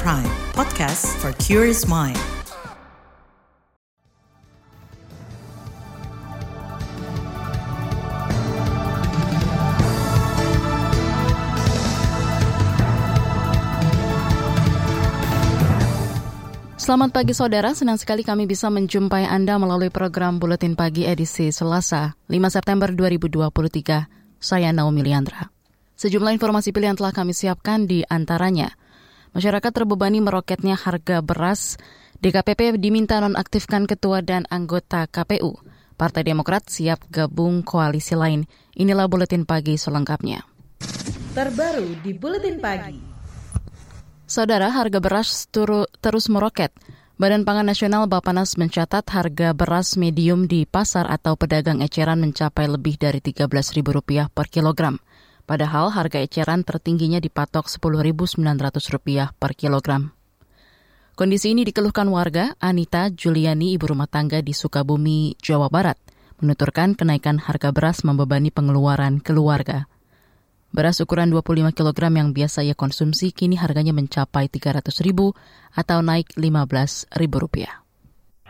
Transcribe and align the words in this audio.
Prime, 0.00 0.24
podcast 0.56 1.04
for 1.20 1.36
curious 1.36 1.84
mind. 1.84 2.16
Selamat 16.80 17.12
pagi 17.12 17.36
saudara, 17.36 17.76
senang 17.76 18.00
sekali 18.00 18.24
kami 18.24 18.48
bisa 18.48 18.72
menjumpai 18.72 19.28
Anda 19.28 19.60
melalui 19.60 19.92
program 19.92 20.40
Buletin 20.40 20.72
Pagi 20.72 21.04
edisi 21.04 21.52
Selasa, 21.52 22.16
5 22.32 22.48
September 22.48 22.88
2023. 22.88 24.40
Saya 24.40 24.72
Naomi 24.72 25.04
Liandra. 25.04 25.52
Sejumlah 26.00 26.32
informasi 26.34 26.72
pilihan 26.72 26.96
telah 26.96 27.12
kami 27.12 27.36
siapkan 27.36 27.84
di 27.84 28.02
antaranya. 28.08 28.74
Masyarakat 29.32 29.72
terbebani 29.72 30.20
meroketnya 30.20 30.76
harga 30.76 31.24
beras. 31.24 31.80
DKPP 32.22 32.76
diminta 32.78 33.18
nonaktifkan 33.18 33.88
ketua 33.88 34.20
dan 34.20 34.44
anggota 34.52 35.08
KPU. 35.08 35.56
Partai 35.96 36.22
Demokrat 36.22 36.68
siap 36.68 37.02
gabung 37.08 37.64
koalisi 37.64 38.12
lain. 38.12 38.44
Inilah 38.76 39.08
Buletin 39.08 39.48
Pagi 39.48 39.80
selengkapnya. 39.80 40.44
Terbaru 41.32 41.96
di 42.04 42.12
Buletin 42.12 42.60
Pagi. 42.60 42.98
Saudara, 44.28 44.72
harga 44.72 45.00
beras 45.00 45.48
turu, 45.48 45.84
terus 46.00 46.28
meroket. 46.32 46.72
Badan 47.20 47.44
Pangan 47.44 47.68
Nasional 47.68 48.08
Bapanas 48.08 48.56
mencatat 48.56 49.04
harga 49.12 49.52
beras 49.52 50.00
medium 50.00 50.48
di 50.48 50.64
pasar 50.64 51.06
atau 51.06 51.36
pedagang 51.36 51.84
eceran 51.84 52.18
mencapai 52.18 52.66
lebih 52.66 52.96
dari 52.96 53.20
Rp13.000 53.20 54.32
per 54.32 54.46
kilogram. 54.48 54.96
Padahal 55.52 55.92
harga 55.92 56.16
eceran 56.16 56.64
tertingginya 56.64 57.20
dipatok 57.20 57.68
Rp10.900 57.68 59.36
per 59.36 59.52
kilogram. 59.52 60.08
Kondisi 61.12 61.52
ini 61.52 61.68
dikeluhkan 61.68 62.08
warga 62.08 62.56
Anita 62.56 63.12
Juliani, 63.12 63.76
ibu 63.76 63.84
rumah 63.92 64.08
tangga 64.08 64.40
di 64.40 64.56
Sukabumi, 64.56 65.36
Jawa 65.36 65.68
Barat, 65.68 66.00
menuturkan 66.40 66.96
kenaikan 66.96 67.36
harga 67.36 67.68
beras 67.68 68.00
membebani 68.00 68.48
pengeluaran 68.48 69.20
keluarga. 69.20 69.92
Beras 70.72 71.04
ukuran 71.04 71.28
25 71.28 71.68
kg 71.76 72.00
yang 72.16 72.32
biasa 72.32 72.64
ia 72.64 72.72
konsumsi 72.72 73.36
kini 73.36 73.60
harganya 73.60 73.92
mencapai 73.92 74.48
300 74.48 75.04
ribu 75.04 75.36
atau 75.76 76.00
naik 76.00 76.32
15 76.32 77.12
ribu 77.12 77.44
rupiah. 77.44 77.81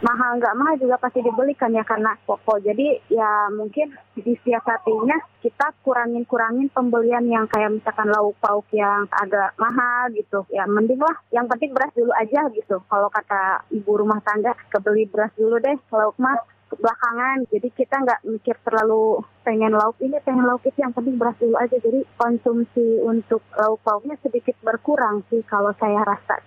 Mahal 0.03 0.43
nggak 0.43 0.57
mahal 0.59 0.75
juga 0.83 0.99
pasti 0.99 1.23
dibelikan 1.23 1.71
ya 1.71 1.87
karena 1.87 2.19
pokok. 2.27 2.59
Jadi 2.67 2.99
ya 3.07 3.47
mungkin 3.55 3.95
disiasatinya 4.19 5.15
kita 5.39 5.71
kurangin-kurangin 5.87 6.67
pembelian 6.75 7.23
yang 7.31 7.47
kayak 7.47 7.71
misalkan 7.71 8.11
lauk 8.11 8.35
pauk 8.43 8.67
yang 8.75 9.07
agak 9.15 9.55
mahal 9.63 10.11
gitu. 10.11 10.43
Ya 10.51 10.67
mending 10.67 10.99
lah 10.99 11.15
yang 11.31 11.47
penting 11.47 11.71
beras 11.71 11.95
dulu 11.95 12.11
aja 12.19 12.51
gitu. 12.51 12.83
Kalau 12.91 13.07
kata 13.15 13.63
ibu 13.71 13.93
rumah 13.95 14.19
tangga 14.27 14.59
kebeli 14.75 15.07
beras 15.07 15.31
dulu 15.39 15.63
deh 15.63 15.79
lauk 15.95 16.19
mah 16.19 16.35
belakangan 16.73 17.45
jadi 17.53 17.69
kita 17.69 17.95
nggak 18.01 18.21
mikir 18.25 18.57
terlalu 18.65 19.21
pengen 19.45 19.77
lauk 19.77 19.97
ini 20.01 20.17
pengen 20.25 20.49
lauk 20.49 20.65
itu 20.65 20.81
yang 20.81 20.95
penting 20.97 21.21
beras 21.21 21.37
dulu 21.37 21.57
aja 21.61 21.77
jadi 21.77 22.01
konsumsi 22.17 23.03
untuk 23.05 23.45
lauk 23.53 23.81
pauknya 23.85 24.17
sedikit 24.25 24.57
berkurang 24.65 25.21
sih 25.29 25.45
kalau 25.45 25.77
saya 25.77 26.01
rasa 26.01 26.41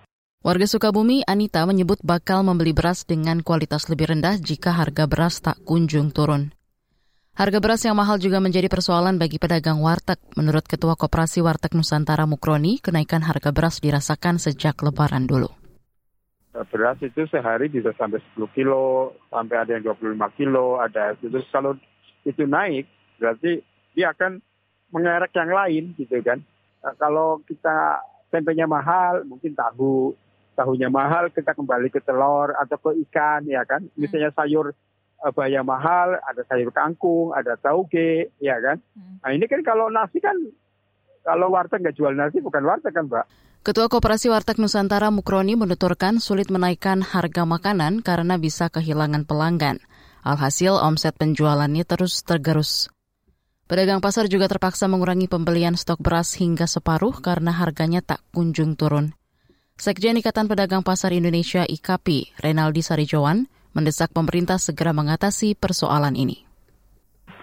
Warga 0.45 0.69
Sukabumi, 0.69 1.25
Anita 1.25 1.65
menyebut 1.65 1.97
bakal 2.05 2.45
membeli 2.45 2.69
beras 2.69 3.01
dengan 3.01 3.41
kualitas 3.41 3.89
lebih 3.89 4.13
rendah 4.13 4.37
jika 4.37 4.77
harga 4.77 5.09
beras 5.09 5.41
tak 5.41 5.57
kunjung 5.65 6.13
turun. 6.13 6.53
Harga 7.33 7.57
beras 7.57 7.81
yang 7.81 7.97
mahal 7.97 8.21
juga 8.21 8.37
menjadi 8.37 8.69
persoalan 8.69 9.17
bagi 9.17 9.41
pedagang 9.41 9.81
warteg. 9.81 10.21
Menurut 10.37 10.69
Ketua 10.69 10.93
Koperasi 10.93 11.41
Warteg 11.41 11.73
Nusantara 11.73 12.29
Mukroni, 12.29 12.77
kenaikan 12.77 13.25
harga 13.25 13.49
beras 13.49 13.81
dirasakan 13.81 14.37
sejak 14.37 14.77
lebaran 14.85 15.25
dulu 15.25 15.49
beras 16.71 16.95
itu 17.03 17.27
sehari 17.27 17.67
bisa 17.67 17.91
sampai 17.99 18.23
10 18.31 18.47
kilo, 18.55 19.11
sampai 19.27 19.59
ada 19.59 19.75
yang 19.75 19.91
25 19.91 20.37
kilo, 20.39 20.79
ada 20.79 21.11
itu. 21.19 21.27
Kalau 21.51 21.75
itu 22.23 22.47
naik, 22.47 22.87
berarti 23.19 23.59
dia 23.91 24.15
akan 24.15 24.39
mengerek 24.95 25.35
yang 25.35 25.51
lain 25.51 25.83
gitu 25.99 26.15
kan. 26.23 26.39
Kalau 26.95 27.43
kita 27.43 27.99
tempenya 28.31 28.71
mahal, 28.71 29.27
mungkin 29.27 29.51
tahu, 29.51 30.15
tahunya 30.55 30.87
mahal, 30.87 31.27
kita 31.29 31.51
kembali 31.51 31.91
ke 31.91 31.99
telur 31.99 32.55
atau 32.55 32.79
ke 32.79 32.95
ikan 33.07 33.43
ya 33.45 33.67
kan. 33.67 33.83
Hmm. 33.83 33.99
Misalnya 33.99 34.31
sayur 34.31 34.71
eh, 35.19 35.31
bayam 35.35 35.67
mahal, 35.67 36.15
ada 36.23 36.41
sayur 36.47 36.71
kangkung, 36.71 37.35
ada 37.35 37.59
tauge, 37.59 38.31
ya 38.39 38.55
kan. 38.63 38.79
Hmm. 38.95 39.19
Nah 39.19 39.31
ini 39.35 39.45
kan 39.45 39.61
kalau 39.61 39.91
nasi 39.91 40.23
kan, 40.23 40.39
kalau 41.27 41.51
warteg 41.51 41.83
nggak 41.83 41.97
jual 41.99 42.15
nasi 42.15 42.39
bukan 42.39 42.63
warteg 42.63 42.95
kan 42.95 43.11
Mbak. 43.11 43.27
Ketua 43.65 43.89
Koperasi 43.89 44.29
Warteg 44.29 44.61
Nusantara 44.61 45.09
Mukroni 45.09 45.57
menuturkan 45.57 46.21
sulit 46.21 46.53
menaikkan 46.53 47.01
harga 47.01 47.49
makanan 47.49 48.05
karena 48.05 48.37
bisa 48.37 48.69
kehilangan 48.69 49.25
pelanggan. 49.25 49.81
Alhasil 50.21 50.77
omset 50.77 51.17
penjualannya 51.17 51.81
terus 51.81 52.21
tergerus. 52.21 52.93
Pedagang 53.65 53.97
pasar 53.97 54.29
juga 54.29 54.45
terpaksa 54.45 54.85
mengurangi 54.85 55.25
pembelian 55.25 55.73
stok 55.73 55.97
beras 55.97 56.37
hingga 56.37 56.69
separuh 56.69 57.17
karena 57.17 57.49
harganya 57.49 58.05
tak 58.05 58.21
kunjung 58.29 58.77
turun. 58.77 59.17
Sekjen 59.75 60.15
Ikatan 60.15 60.47
Pedagang 60.47 60.87
Pasar 60.87 61.11
Indonesia 61.11 61.67
IKAPI, 61.67 62.39
Renaldi 62.39 62.79
Sarijowan, 62.79 63.43
mendesak 63.75 64.07
pemerintah 64.15 64.55
segera 64.55 64.95
mengatasi 64.95 65.51
persoalan 65.51 66.15
ini. 66.15 66.47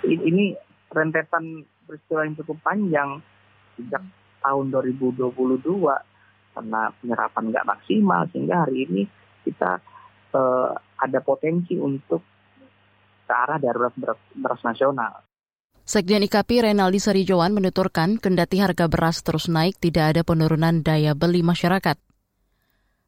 Ini 0.00 0.56
rentetan 0.88 1.60
peristiwa 1.84 2.24
yang 2.24 2.34
cukup 2.40 2.56
panjang 2.64 3.20
sejak 3.76 4.00
tahun 4.40 4.64
2022 4.72 5.28
karena 6.56 6.80
penyerapan 7.04 7.44
nggak 7.52 7.68
maksimal 7.68 8.24
sehingga 8.32 8.64
hari 8.64 8.88
ini 8.88 9.02
kita 9.44 9.84
uh, 10.32 10.72
ada 11.04 11.20
potensi 11.20 11.76
untuk 11.76 12.24
ke 13.28 13.32
arah 13.32 13.60
darurat 13.60 13.92
beras, 14.32 14.64
nasional. 14.64 15.20
Sekjen 15.84 16.24
IKP 16.24 16.64
Renaldi 16.64 16.96
Sarijowan 16.96 17.52
menuturkan 17.52 18.16
kendati 18.16 18.56
harga 18.56 18.88
beras 18.88 19.20
terus 19.20 19.52
naik 19.52 19.76
tidak 19.76 20.16
ada 20.16 20.22
penurunan 20.24 20.80
daya 20.80 21.12
beli 21.12 21.44
masyarakat. 21.44 22.11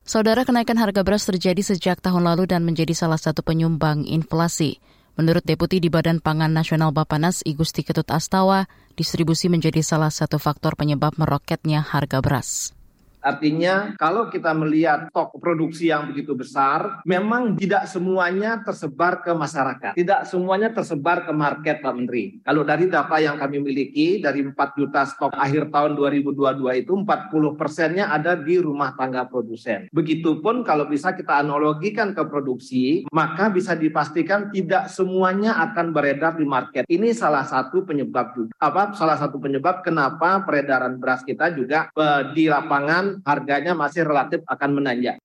Saudara 0.04 0.44
kenaikan 0.44 0.76
harga 0.76 1.00
beras 1.00 1.24
terjadi 1.24 1.64
sejak 1.64 1.96
tahun 2.04 2.28
lalu 2.28 2.44
dan 2.44 2.60
menjadi 2.60 2.92
salah 2.92 3.16
satu 3.16 3.40
penyumbang 3.40 4.04
inflasi. 4.04 4.76
Menurut 5.16 5.40
Deputi 5.40 5.80
di 5.80 5.88
Badan 5.88 6.20
Pangan 6.20 6.52
Nasional 6.52 6.92
Bapanas 6.92 7.40
Igusti 7.40 7.80
Ketut 7.80 8.12
Astawa, 8.12 8.68
distribusi 9.00 9.48
menjadi 9.48 9.80
salah 9.80 10.12
satu 10.12 10.36
faktor 10.36 10.76
penyebab 10.76 11.16
meroketnya 11.16 11.80
harga 11.80 12.20
beras. 12.20 12.76
Artinya 13.24 13.96
kalau 13.96 14.28
kita 14.28 14.52
melihat 14.52 15.08
stok 15.08 15.40
produksi 15.40 15.88
yang 15.88 16.12
begitu 16.12 16.36
besar, 16.36 17.00
memang 17.08 17.56
tidak 17.56 17.88
semuanya 17.88 18.60
tersebar 18.60 19.24
ke 19.24 19.32
masyarakat. 19.32 19.96
Tidak 19.96 20.28
semuanya 20.28 20.76
tersebar 20.76 21.24
ke 21.24 21.32
market 21.32 21.80
Pak 21.80 21.94
Menteri. 21.96 22.44
Kalau 22.44 22.68
dari 22.68 22.92
data 22.92 23.16
yang 23.16 23.40
kami 23.40 23.64
miliki, 23.64 24.20
dari 24.20 24.44
4 24.44 24.52
juta 24.76 25.08
stok 25.08 25.32
akhir 25.32 25.72
tahun 25.72 25.96
2022 25.96 26.84
itu 26.84 26.92
40 26.92 27.56
persennya 27.56 28.12
ada 28.12 28.36
di 28.36 28.60
rumah 28.60 28.92
tangga 28.92 29.24
produsen. 29.24 29.88
Begitupun 29.88 30.60
kalau 30.60 30.84
bisa 30.84 31.16
kita 31.16 31.40
analogikan 31.40 32.12
ke 32.12 32.22
produksi, 32.28 33.08
maka 33.08 33.48
bisa 33.48 33.72
dipastikan 33.72 34.52
tidak 34.52 34.92
semuanya 34.92 35.56
akan 35.72 35.96
beredar 35.96 36.36
di 36.36 36.44
market. 36.44 36.84
Ini 36.84 37.16
salah 37.16 37.48
satu 37.48 37.88
penyebab 37.88 38.36
juga. 38.36 38.52
Apa 38.60 38.92
salah 38.92 39.16
satu 39.16 39.40
penyebab 39.40 39.80
kenapa 39.80 40.44
peredaran 40.44 41.00
beras 41.00 41.24
kita 41.24 41.48
juga 41.56 41.88
eh, 41.96 42.22
di 42.36 42.52
lapangan 42.52 43.13
harganya 43.22 43.78
masih 43.78 44.02
relatif 44.02 44.42
akan 44.50 44.70
menanjak. 44.82 45.22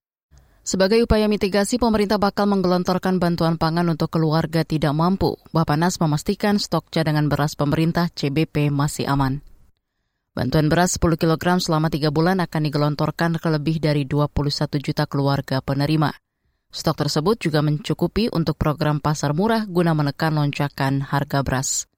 Sebagai 0.69 1.01
upaya 1.01 1.25
mitigasi, 1.25 1.81
pemerintah 1.81 2.21
bakal 2.21 2.45
menggelontorkan 2.45 3.17
bantuan 3.17 3.57
pangan 3.57 3.89
untuk 3.89 4.13
keluarga 4.13 4.61
tidak 4.61 4.93
mampu. 4.93 5.33
Bapanas 5.49 5.97
memastikan 5.97 6.61
stok 6.61 6.93
cadangan 6.93 7.25
beras 7.25 7.57
pemerintah 7.57 8.13
CBP 8.13 8.69
masih 8.69 9.09
aman. 9.09 9.41
Bantuan 10.37 10.69
beras 10.69 11.01
10 11.01 11.17
kg 11.17 11.57
selama 11.57 11.89
3 11.89 12.13
bulan 12.13 12.37
akan 12.37 12.61
digelontorkan 12.69 13.41
ke 13.41 13.49
lebih 13.49 13.81
dari 13.81 14.05
21 14.05 14.77
juta 14.77 15.09
keluarga 15.09 15.57
penerima. 15.57 16.13
Stok 16.69 17.01
tersebut 17.01 17.41
juga 17.41 17.65
mencukupi 17.65 18.29
untuk 18.29 18.53
program 18.53 19.01
pasar 19.01 19.33
murah 19.33 19.65
guna 19.65 19.97
menekan 19.97 20.37
lonjakan 20.37 21.01
harga 21.01 21.41
beras. 21.41 21.89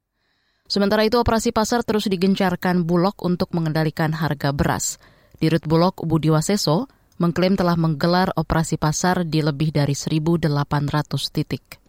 Sementara 0.72 1.04
itu, 1.04 1.20
operasi 1.20 1.52
pasar 1.52 1.84
terus 1.84 2.08
digencarkan 2.08 2.88
Bulog 2.88 3.20
untuk 3.20 3.52
mengendalikan 3.52 4.16
harga 4.16 4.56
beras. 4.56 4.96
Dirut 5.42 5.66
Bulog 5.66 5.98
Budi 6.06 6.30
Waseso 6.30 6.86
mengklaim 7.18 7.58
telah 7.58 7.74
menggelar 7.74 8.30
operasi 8.38 8.78
pasar 8.78 9.26
di 9.26 9.42
lebih 9.42 9.74
dari 9.74 9.98
1.800 9.98 10.46
titik. 11.34 11.82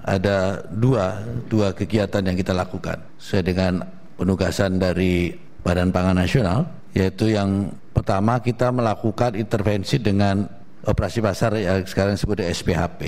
Ada 0.00 0.64
dua, 0.72 1.20
dua 1.44 1.76
kegiatan 1.76 2.24
yang 2.24 2.32
kita 2.40 2.56
lakukan 2.56 3.04
sesuai 3.20 3.44
dengan 3.44 3.84
penugasan 4.16 4.80
dari 4.80 5.28
Badan 5.60 5.92
Pangan 5.92 6.24
Nasional, 6.24 6.64
yaitu 6.96 7.28
yang 7.28 7.68
pertama 7.92 8.40
kita 8.40 8.72
melakukan 8.72 9.36
intervensi 9.36 10.00
dengan 10.00 10.48
operasi 10.88 11.20
pasar 11.20 11.60
yang 11.60 11.84
sekarang 11.84 12.16
disebut 12.16 12.40
SPHP. 12.40 13.00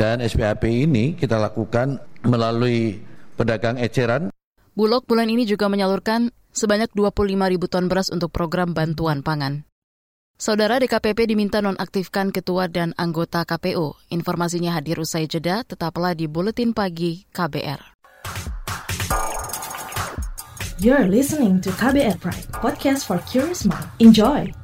Dan 0.00 0.24
SPHP 0.24 0.88
ini 0.88 1.12
kita 1.20 1.36
lakukan 1.36 2.00
melalui 2.24 2.96
pedagang 3.36 3.76
eceran. 3.76 4.32
Bulog 4.72 5.04
bulan 5.04 5.28
ini 5.28 5.44
juga 5.44 5.68
menyalurkan 5.68 6.32
sebanyak 6.58 6.90
25 6.90 7.38
ribu 7.38 7.70
ton 7.70 7.86
beras 7.86 8.10
untuk 8.10 8.34
program 8.34 8.74
bantuan 8.74 9.22
pangan. 9.22 9.62
Saudara 10.38 10.78
DKPP 10.78 11.34
diminta 11.34 11.58
nonaktifkan 11.58 12.30
ketua 12.30 12.70
dan 12.70 12.94
anggota 12.94 13.42
KPU. 13.42 13.98
Informasinya 14.10 14.74
hadir 14.74 14.98
usai 14.98 15.26
jeda, 15.26 15.66
tetaplah 15.66 16.14
di 16.14 16.30
Buletin 16.30 16.74
Pagi 16.74 17.26
KBR. 17.30 17.98
You're 20.78 21.10
listening 21.10 21.58
to 21.66 21.74
KBR 21.74 22.22
Pride, 22.22 22.46
podcast 22.54 23.02
for 23.10 23.18
curious 23.26 23.66
mind. 23.66 23.90
Enjoy! 23.98 24.54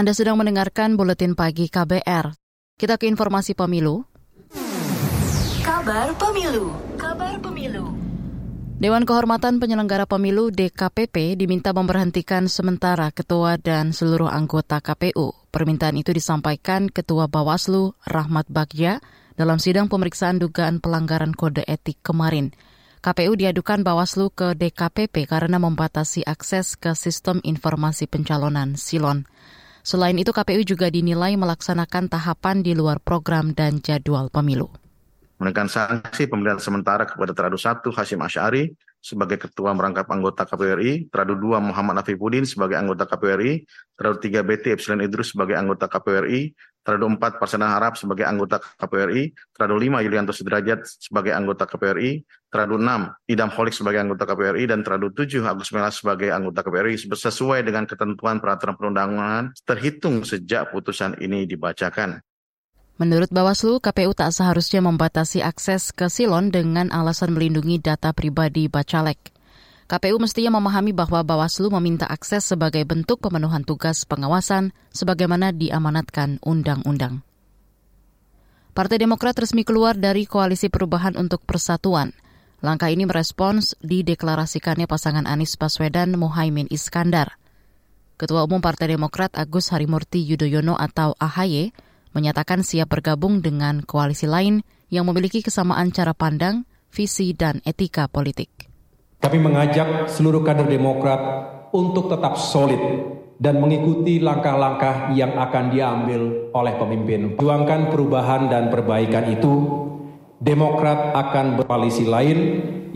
Anda 0.00 0.16
sedang 0.16 0.40
mendengarkan 0.40 0.96
Buletin 0.96 1.36
Pagi 1.36 1.68
KBR. 1.68 2.32
Kita 2.80 2.96
ke 2.96 3.04
informasi 3.04 3.52
pemilu. 3.52 4.00
Kabar 5.60 6.16
Pemilu. 6.16 6.72
Kabar 6.96 7.36
Pemilu. 7.36 7.92
Dewan 8.80 9.04
Kehormatan 9.04 9.60
Penyelenggara 9.60 10.08
Pemilu 10.08 10.48
DKPP 10.48 11.36
diminta 11.36 11.76
memberhentikan 11.76 12.48
sementara 12.48 13.12
ketua 13.12 13.60
dan 13.60 13.92
seluruh 13.92 14.32
anggota 14.32 14.80
KPU. 14.80 15.36
Permintaan 15.52 16.00
itu 16.00 16.16
disampaikan 16.16 16.88
Ketua 16.88 17.28
Bawaslu 17.28 17.92
Rahmat 18.08 18.48
Bagja 18.48 19.04
dalam 19.36 19.60
sidang 19.60 19.92
pemeriksaan 19.92 20.40
dugaan 20.40 20.80
pelanggaran 20.80 21.36
kode 21.36 21.68
etik 21.68 22.00
kemarin. 22.00 22.56
KPU 23.04 23.36
diadukan 23.36 23.84
Bawaslu 23.84 24.32
ke 24.32 24.56
DKPP 24.56 25.28
karena 25.28 25.60
membatasi 25.60 26.24
akses 26.24 26.80
ke 26.80 26.96
sistem 26.96 27.44
informasi 27.44 28.08
pencalonan 28.08 28.80
Silon. 28.80 29.28
Selain 29.80 30.16
itu, 30.16 30.30
KPU 30.30 30.62
juga 30.64 30.92
dinilai 30.92 31.34
melaksanakan 31.40 32.12
tahapan 32.12 32.60
di 32.60 32.76
luar 32.76 33.00
program 33.00 33.56
dan 33.56 33.80
jadwal 33.80 34.28
pemilu. 34.28 34.68
Menekan 35.40 35.72
sanksi 35.72 36.28
pemerintahan 36.28 36.60
sementara 36.60 37.08
kepada 37.08 37.32
Teradu 37.32 37.56
1 37.56 37.80
Hashim 37.96 38.20
Asyari 38.20 38.76
sebagai 39.00 39.40
Ketua 39.40 39.72
Merangkap 39.72 40.06
Anggota 40.12 40.44
KPU 40.44 40.76
RI, 40.76 41.08
Teradu 41.08 41.34
2 41.40 41.72
Muhammad 41.72 42.04
Afifuddin 42.04 42.44
sebagai 42.44 42.76
anggota 42.76 43.08
KPU 43.08 43.34
RI, 43.40 43.64
Teradu 43.96 44.16
3 44.20 44.44
BT 44.44 44.64
Epsilon 44.76 45.00
Idrus 45.00 45.32
sebagai 45.32 45.56
anggota 45.56 45.88
KPU 45.88 46.20
RI, 46.28 46.52
Teradu 46.80 47.08
4 47.08 47.40
Parsana 47.40 47.76
Harap 47.76 47.96
sebagai 47.96 48.28
anggota 48.28 48.60
KPU 48.60 49.04
RI, 49.08 49.32
Teradu 49.52 49.76
5 49.80 50.04
Yulianto 50.04 50.32
Sudrajat 50.36 50.84
sebagai 50.84 51.32
anggota 51.32 51.64
KPU 51.64 51.92
RI, 51.96 52.24
Teradu 52.52 52.76
6 52.76 53.28
Idam 53.28 53.50
Holik 53.52 53.74
sebagai 53.76 54.00
anggota 54.00 54.24
KPU 54.28 54.52
RI, 54.56 54.64
dan 54.68 54.80
Teradu 54.84 55.08
7 55.12 55.44
Agus 55.44 55.72
Melas 55.72 55.96
sebagai 55.96 56.28
anggota 56.32 56.60
KPU 56.60 56.84
RI 56.84 56.96
sesuai 57.00 57.60
dengan 57.64 57.88
ketentuan 57.88 58.36
peraturan 58.40 58.76
perundangan 58.76 59.56
terhitung 59.64 60.24
sejak 60.28 60.72
putusan 60.72 61.16
ini 61.20 61.48
dibacakan. 61.48 62.20
Menurut 63.00 63.32
Bawaslu, 63.32 63.80
KPU 63.80 64.12
tak 64.12 64.28
seharusnya 64.28 64.84
membatasi 64.84 65.40
akses 65.40 65.88
ke 65.88 66.12
Silon 66.12 66.52
dengan 66.52 66.92
alasan 66.92 67.32
melindungi 67.32 67.80
data 67.80 68.12
pribadi 68.12 68.68
Bacalek. 68.68 69.16
KPU 69.88 70.20
mestinya 70.20 70.60
memahami 70.60 70.92
bahwa 70.92 71.24
Bawaslu 71.24 71.72
meminta 71.80 72.04
akses 72.04 72.44
sebagai 72.44 72.84
bentuk 72.84 73.24
pemenuhan 73.24 73.64
tugas 73.64 74.04
pengawasan 74.04 74.76
sebagaimana 74.92 75.48
diamanatkan 75.56 76.44
undang-undang. 76.44 77.24
Partai 78.76 79.00
Demokrat 79.00 79.32
resmi 79.40 79.64
keluar 79.64 79.96
dari 79.96 80.28
Koalisi 80.28 80.68
Perubahan 80.68 81.16
untuk 81.16 81.40
Persatuan. 81.48 82.12
Langkah 82.60 82.92
ini 82.92 83.08
merespons 83.08 83.80
dideklarasikannya 83.80 84.84
pasangan 84.84 85.24
Anies 85.24 85.56
Baswedan 85.56 86.20
Mohaimin 86.20 86.68
Iskandar. 86.68 87.40
Ketua 88.20 88.44
Umum 88.44 88.60
Partai 88.60 88.92
Demokrat 88.92 89.32
Agus 89.40 89.72
Harimurti 89.72 90.20
Yudhoyono 90.20 90.76
atau 90.76 91.16
AHY 91.16 91.72
menyatakan 92.12 92.66
siap 92.66 92.90
bergabung 92.90 93.42
dengan 93.42 93.82
koalisi 93.82 94.26
lain 94.26 94.62
yang 94.90 95.06
memiliki 95.06 95.40
kesamaan 95.40 95.94
cara 95.94 96.12
pandang, 96.12 96.66
visi, 96.90 97.30
dan 97.32 97.62
etika 97.62 98.10
politik. 98.10 98.70
Kami 99.20 99.38
mengajak 99.38 100.08
seluruh 100.10 100.42
kader 100.42 100.66
Demokrat 100.66 101.20
untuk 101.70 102.10
tetap 102.10 102.40
solid 102.40 102.80
dan 103.40 103.56
mengikuti 103.56 104.20
langkah-langkah 104.20 105.16
yang 105.16 105.32
akan 105.38 105.72
diambil 105.72 106.52
oleh 106.52 106.74
pemimpin. 106.76 107.20
Juangkan 107.40 107.88
perubahan 107.88 108.52
dan 108.52 108.68
perbaikan 108.68 109.30
itu, 109.32 109.54
Demokrat 110.40 111.12
akan 111.12 111.60
berkoalisi 111.60 112.08
lain 112.08 112.38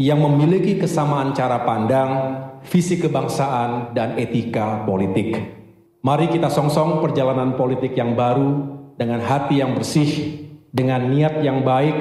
yang 0.01 0.17
memiliki 0.25 0.81
kesamaan 0.81 1.37
cara 1.37 1.61
pandang, 1.61 2.11
visi 2.65 2.97
kebangsaan, 2.97 3.93
dan 3.93 4.17
etika 4.17 4.83
politik. 4.89 5.37
Mari 6.05 6.33
kita 6.33 6.49
songsong 6.49 7.05
perjalanan 7.05 7.53
politik 7.57 7.93
yang 7.97 8.17
baru 8.17 8.81
dengan 8.95 9.21
hati 9.23 9.61
yang 9.61 9.75
bersih, 9.75 10.11
dengan 10.71 11.11
niat 11.11 11.43
yang 11.43 11.63
baik, 11.63 11.97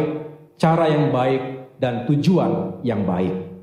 cara 0.58 0.90
yang 0.90 1.10
baik, 1.14 1.42
dan 1.82 2.08
tujuan 2.08 2.82
yang 2.86 3.04
baik. 3.04 3.54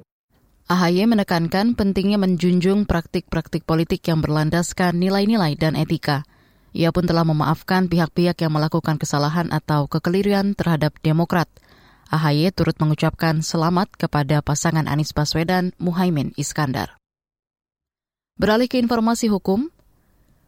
AHY 0.71 1.11
menekankan 1.11 1.75
pentingnya 1.75 2.15
menjunjung 2.15 2.87
praktik-praktik 2.87 3.67
politik 3.67 4.07
yang 4.07 4.23
berlandaskan 4.23 5.03
nilai-nilai 5.03 5.59
dan 5.59 5.75
etika. 5.75 6.23
Ia 6.71 6.95
pun 6.95 7.03
telah 7.03 7.27
memaafkan 7.27 7.91
pihak-pihak 7.91 8.39
yang 8.39 8.55
melakukan 8.55 8.95
kesalahan 8.95 9.51
atau 9.51 9.91
kekeliruan 9.91 10.55
terhadap 10.55 10.95
Demokrat. 11.03 11.51
AHY 12.15 12.55
turut 12.55 12.79
mengucapkan 12.79 13.43
selamat 13.43 13.99
kepada 13.99 14.43
pasangan 14.47 14.87
Anies 14.87 15.11
Baswedan 15.11 15.75
Muhaimin 15.83 16.31
Iskandar. 16.39 16.95
Beralih 18.39 18.71
ke 18.71 18.79
informasi 18.79 19.27
hukum, 19.27 19.75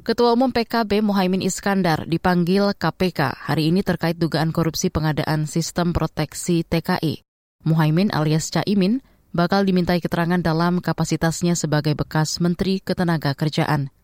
Ketua 0.03 0.35
Umum 0.35 0.51
PKB 0.51 0.99
Mohaimin 0.99 1.47
Iskandar 1.47 2.11
dipanggil 2.11 2.75
KPK 2.75 3.39
hari 3.39 3.71
ini 3.71 3.87
terkait 3.87 4.19
dugaan 4.19 4.51
korupsi 4.51 4.91
pengadaan 4.91 5.47
sistem 5.47 5.95
proteksi 5.95 6.67
TKI. 6.67 7.23
Mohaimin 7.63 8.11
alias 8.11 8.51
Caimin 8.51 8.99
bakal 9.31 9.63
dimintai 9.63 10.03
keterangan 10.03 10.43
dalam 10.43 10.83
kapasitasnya 10.83 11.55
sebagai 11.55 11.95
bekas 11.95 12.43
Menteri 12.43 12.83
Ketenagakerjaan. 12.83 13.95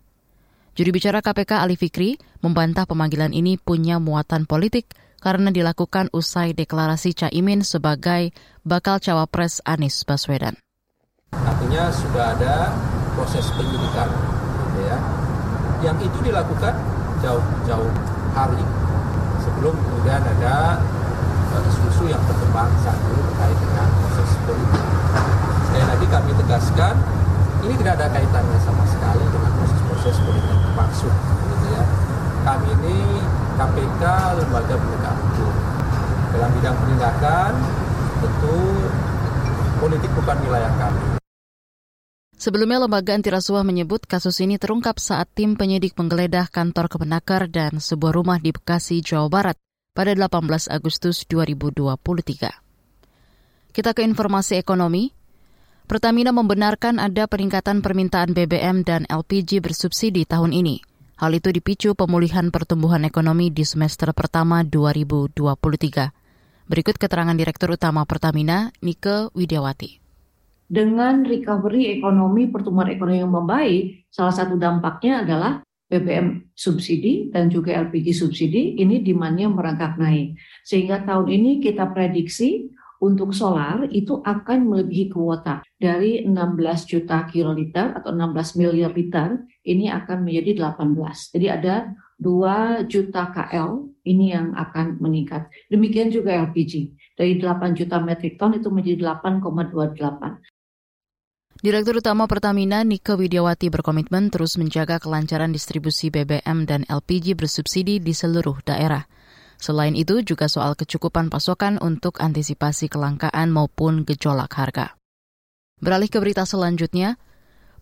Juri 0.79 0.95
bicara 0.95 1.19
KPK 1.19 1.67
Ali 1.67 1.75
Fikri 1.75 2.15
membantah 2.47 2.87
pemanggilan 2.87 3.35
ini 3.35 3.59
punya 3.59 3.99
muatan 3.99 4.47
politik 4.47 4.95
karena 5.19 5.51
dilakukan 5.51 6.15
usai 6.15 6.55
deklarasi 6.55 7.11
Caimin 7.11 7.67
sebagai 7.67 8.31
bakal 8.63 9.03
cawapres 9.03 9.59
Anies 9.67 10.07
Baswedan. 10.07 10.55
Artinya 11.35 11.91
sudah 11.91 12.39
ada 12.39 12.71
proses 13.19 13.51
penyidikan, 13.59 14.07
ya, 14.87 15.18
yang 15.79 15.97
itu 16.03 16.19
dilakukan 16.23 16.75
jauh-jauh 17.23 17.93
hari 18.35 18.63
sebelum 19.43 19.75
kemudian 19.75 20.23
ada 20.23 20.79
uh, 21.55 21.63
isu-isu 21.71 22.11
yang 22.11 22.23
berkembang 22.27 22.71
saat 22.83 22.99
ini 22.99 23.21
terkait 23.31 23.59
dengan 23.59 23.89
proses 24.03 24.31
politik. 24.47 24.85
Sekali 25.69 25.85
lagi 25.87 26.07
kami 26.11 26.31
tegaskan, 26.35 26.95
ini 27.63 27.75
tidak 27.79 27.93
ada 28.03 28.07
kaitannya 28.11 28.59
sama 28.63 28.85
sekali 28.87 29.25
dengan 29.31 29.51
proses-proses 29.59 30.17
politik 30.23 30.59
maksud. 30.75 31.15
Gitu 31.51 31.67
ya. 31.75 31.85
Kami 32.47 32.69
ini 32.83 32.97
KPK 33.59 34.03
lembaga 34.39 34.75
penegak 34.79 35.15
hukum. 35.19 35.55
Dalam 36.29 36.51
bidang 36.55 36.77
penindakan, 36.79 37.53
tentu 38.23 38.57
politik 39.79 40.11
bukan 40.15 40.37
wilayah 40.47 40.73
kami. 40.79 41.19
Sebelumnya 42.39 42.87
lembaga 42.87 43.19
anti 43.19 43.35
rasuah 43.35 43.67
menyebut 43.67 44.07
kasus 44.07 44.39
ini 44.39 44.63
terungkap 44.63 45.03
saat 45.03 45.27
tim 45.35 45.59
penyidik 45.59 45.99
menggeledah 45.99 46.47
kantor 46.47 46.87
Kemenaker 46.87 47.51
dan 47.51 47.83
sebuah 47.83 48.15
rumah 48.15 48.39
di 48.39 48.55
Bekasi, 48.55 49.03
Jawa 49.03 49.27
Barat 49.27 49.59
pada 49.91 50.15
18 50.15 50.47
Agustus 50.71 51.27
2023. 51.27 53.75
Kita 53.75 53.91
ke 53.91 54.07
informasi 54.07 54.55
ekonomi. 54.55 55.11
Pertamina 55.91 56.31
membenarkan 56.31 57.03
ada 57.03 57.27
peningkatan 57.27 57.83
permintaan 57.83 58.31
BBM 58.31 58.87
dan 58.87 59.03
LPG 59.11 59.59
bersubsidi 59.59 60.23
tahun 60.23 60.55
ini. 60.55 60.79
Hal 61.19 61.35
itu 61.35 61.51
dipicu 61.51 61.99
pemulihan 61.99 62.55
pertumbuhan 62.55 63.03
ekonomi 63.03 63.51
di 63.51 63.67
semester 63.67 64.15
pertama 64.15 64.63
2023. 64.63 66.71
Berikut 66.71 67.03
keterangan 67.03 67.35
Direktur 67.35 67.75
Utama 67.75 68.07
Pertamina, 68.07 68.71
Nike 68.79 69.35
Widiawati 69.35 70.07
dengan 70.69 71.25
recovery 71.25 71.97
ekonomi, 71.97 72.53
pertumbuhan 72.53 72.93
ekonomi 72.93 73.25
yang 73.25 73.33
membaik, 73.33 74.05
salah 74.13 74.37
satu 74.37 74.61
dampaknya 74.61 75.25
adalah 75.25 75.53
BBM 75.89 76.53
subsidi 76.53 77.33
dan 77.33 77.49
juga 77.49 77.73
LPG 77.73 78.13
subsidi 78.13 78.77
ini 78.77 79.01
demandnya 79.01 79.49
merangkak 79.49 79.97
naik. 79.97 80.37
Sehingga 80.69 81.09
tahun 81.09 81.33
ini 81.33 81.65
kita 81.65 81.89
prediksi 81.97 82.69
untuk 83.01 83.33
solar 83.33 83.89
itu 83.89 84.21
akan 84.21 84.69
melebihi 84.69 85.09
kuota 85.09 85.65
dari 85.81 86.21
16 86.29 86.37
juta 86.85 87.25
kiloliter 87.31 87.97
atau 87.97 88.13
16 88.13 88.59
miliar 88.61 88.93
liter 88.93 89.49
ini 89.65 89.89
akan 89.89 90.29
menjadi 90.29 90.77
18. 90.77 91.33
Jadi 91.33 91.47
ada 91.49 91.75
2 92.21 92.91
juta 92.91 93.31
KL 93.31 93.89
ini 94.05 94.35
yang 94.35 94.53
akan 94.53 94.99
meningkat. 94.99 95.47
Demikian 95.71 96.11
juga 96.11 96.35
LPG. 96.51 96.93
Dari 97.15 97.39
8 97.39 97.79
juta 97.79 98.03
metrik 98.03 98.37
ton 98.37 98.53
itu 98.59 98.69
menjadi 98.69 99.15
8,28. 99.23 100.58
Direktur 101.59 101.99
Utama 101.99 102.31
Pertamina 102.31 102.87
Nike 102.87 103.19
Widiawati 103.19 103.67
berkomitmen 103.67 104.31
terus 104.31 104.55
menjaga 104.63 105.03
kelancaran 105.03 105.51
distribusi 105.51 106.07
BBM 106.07 106.71
dan 106.71 106.87
LPG 106.87 107.35
bersubsidi 107.35 107.99
di 107.99 108.15
seluruh 108.15 108.63
daerah. 108.63 109.11
Selain 109.59 109.99
itu 109.99 110.23
juga 110.23 110.47
soal 110.47 110.79
kecukupan 110.79 111.27
pasokan 111.27 111.83
untuk 111.83 112.23
antisipasi 112.23 112.87
kelangkaan 112.87 113.51
maupun 113.51 114.07
gejolak 114.07 114.55
harga. 114.55 114.95
Beralih 115.83 116.07
ke 116.07 116.23
berita 116.23 116.47
selanjutnya, 116.47 117.19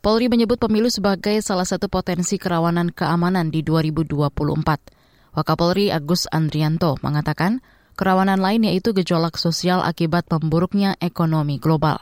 Polri 0.01 0.33
menyebut 0.33 0.57
pemilu 0.57 0.89
sebagai 0.89 1.37
salah 1.45 1.69
satu 1.69 1.93
potensi 1.93 2.41
kerawanan 2.41 2.97
keamanan 2.97 3.53
di 3.53 3.61
2024. 3.61 5.37
Wakapolri 5.37 5.93
Agus 5.93 6.25
Andrianto 6.33 6.97
mengatakan 7.05 7.61
kerawanan 7.93 8.41
lain 8.41 8.65
yaitu 8.65 8.97
gejolak 8.97 9.37
sosial 9.37 9.85
akibat 9.85 10.25
memburuknya 10.33 10.97
ekonomi 10.97 11.61
global. 11.61 12.01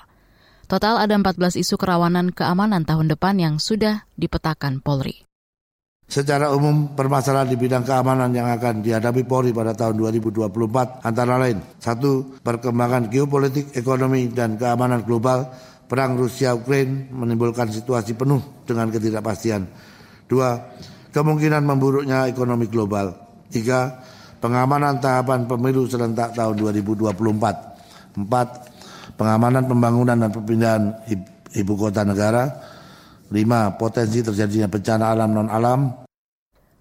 Total 0.65 0.97
ada 0.97 1.13
14 1.13 1.61
isu 1.61 1.77
kerawanan 1.77 2.33
keamanan 2.33 2.89
tahun 2.89 3.13
depan 3.13 3.37
yang 3.37 3.61
sudah 3.61 4.09
dipetakan 4.17 4.81
Polri. 4.81 5.25
Secara 6.05 6.53
umum, 6.53 6.93
permasalahan 6.93 7.49
di 7.49 7.57
bidang 7.57 7.85
keamanan 7.85 8.29
yang 8.33 8.49
akan 8.53 8.85
dihadapi 8.85 9.25
Polri 9.25 9.57
pada 9.57 9.73
tahun 9.73 9.97
2024 9.97 11.01
antara 11.01 11.41
lain 11.41 11.65
satu 11.81 12.41
Perkembangan 12.45 13.09
geopolitik, 13.09 13.73
ekonomi, 13.73 14.29
dan 14.29 14.61
keamanan 14.61 15.01
global 15.01 15.49
Perang 15.89 16.21
Rusia-Ukraine 16.21 17.09
menimbulkan 17.09 17.73
situasi 17.73 18.13
penuh 18.21 18.65
dengan 18.69 18.93
ketidakpastian 18.93 19.65
Dua 20.29 20.61
Kemungkinan 21.09 21.65
memburuknya 21.65 22.29
ekonomi 22.29 22.69
global 22.69 23.17
Tiga 23.49 24.05
Pengamanan 24.45 25.01
tahapan 25.01 25.49
pemilu 25.49 25.89
serentak 25.89 26.37
tahun 26.37 26.61
2024 26.61 27.17
Empat 28.21 28.74
pengamanan 29.15 29.67
pembangunan 29.67 30.19
dan 30.19 30.31
perpindahan 30.31 30.83
ibu 31.55 31.73
kota 31.79 32.03
negara. 32.03 32.51
Lima, 33.33 33.75
potensi 33.75 34.21
terjadinya 34.21 34.69
bencana 34.69 35.11
alam 35.11 35.31
non-alam. 35.33 35.81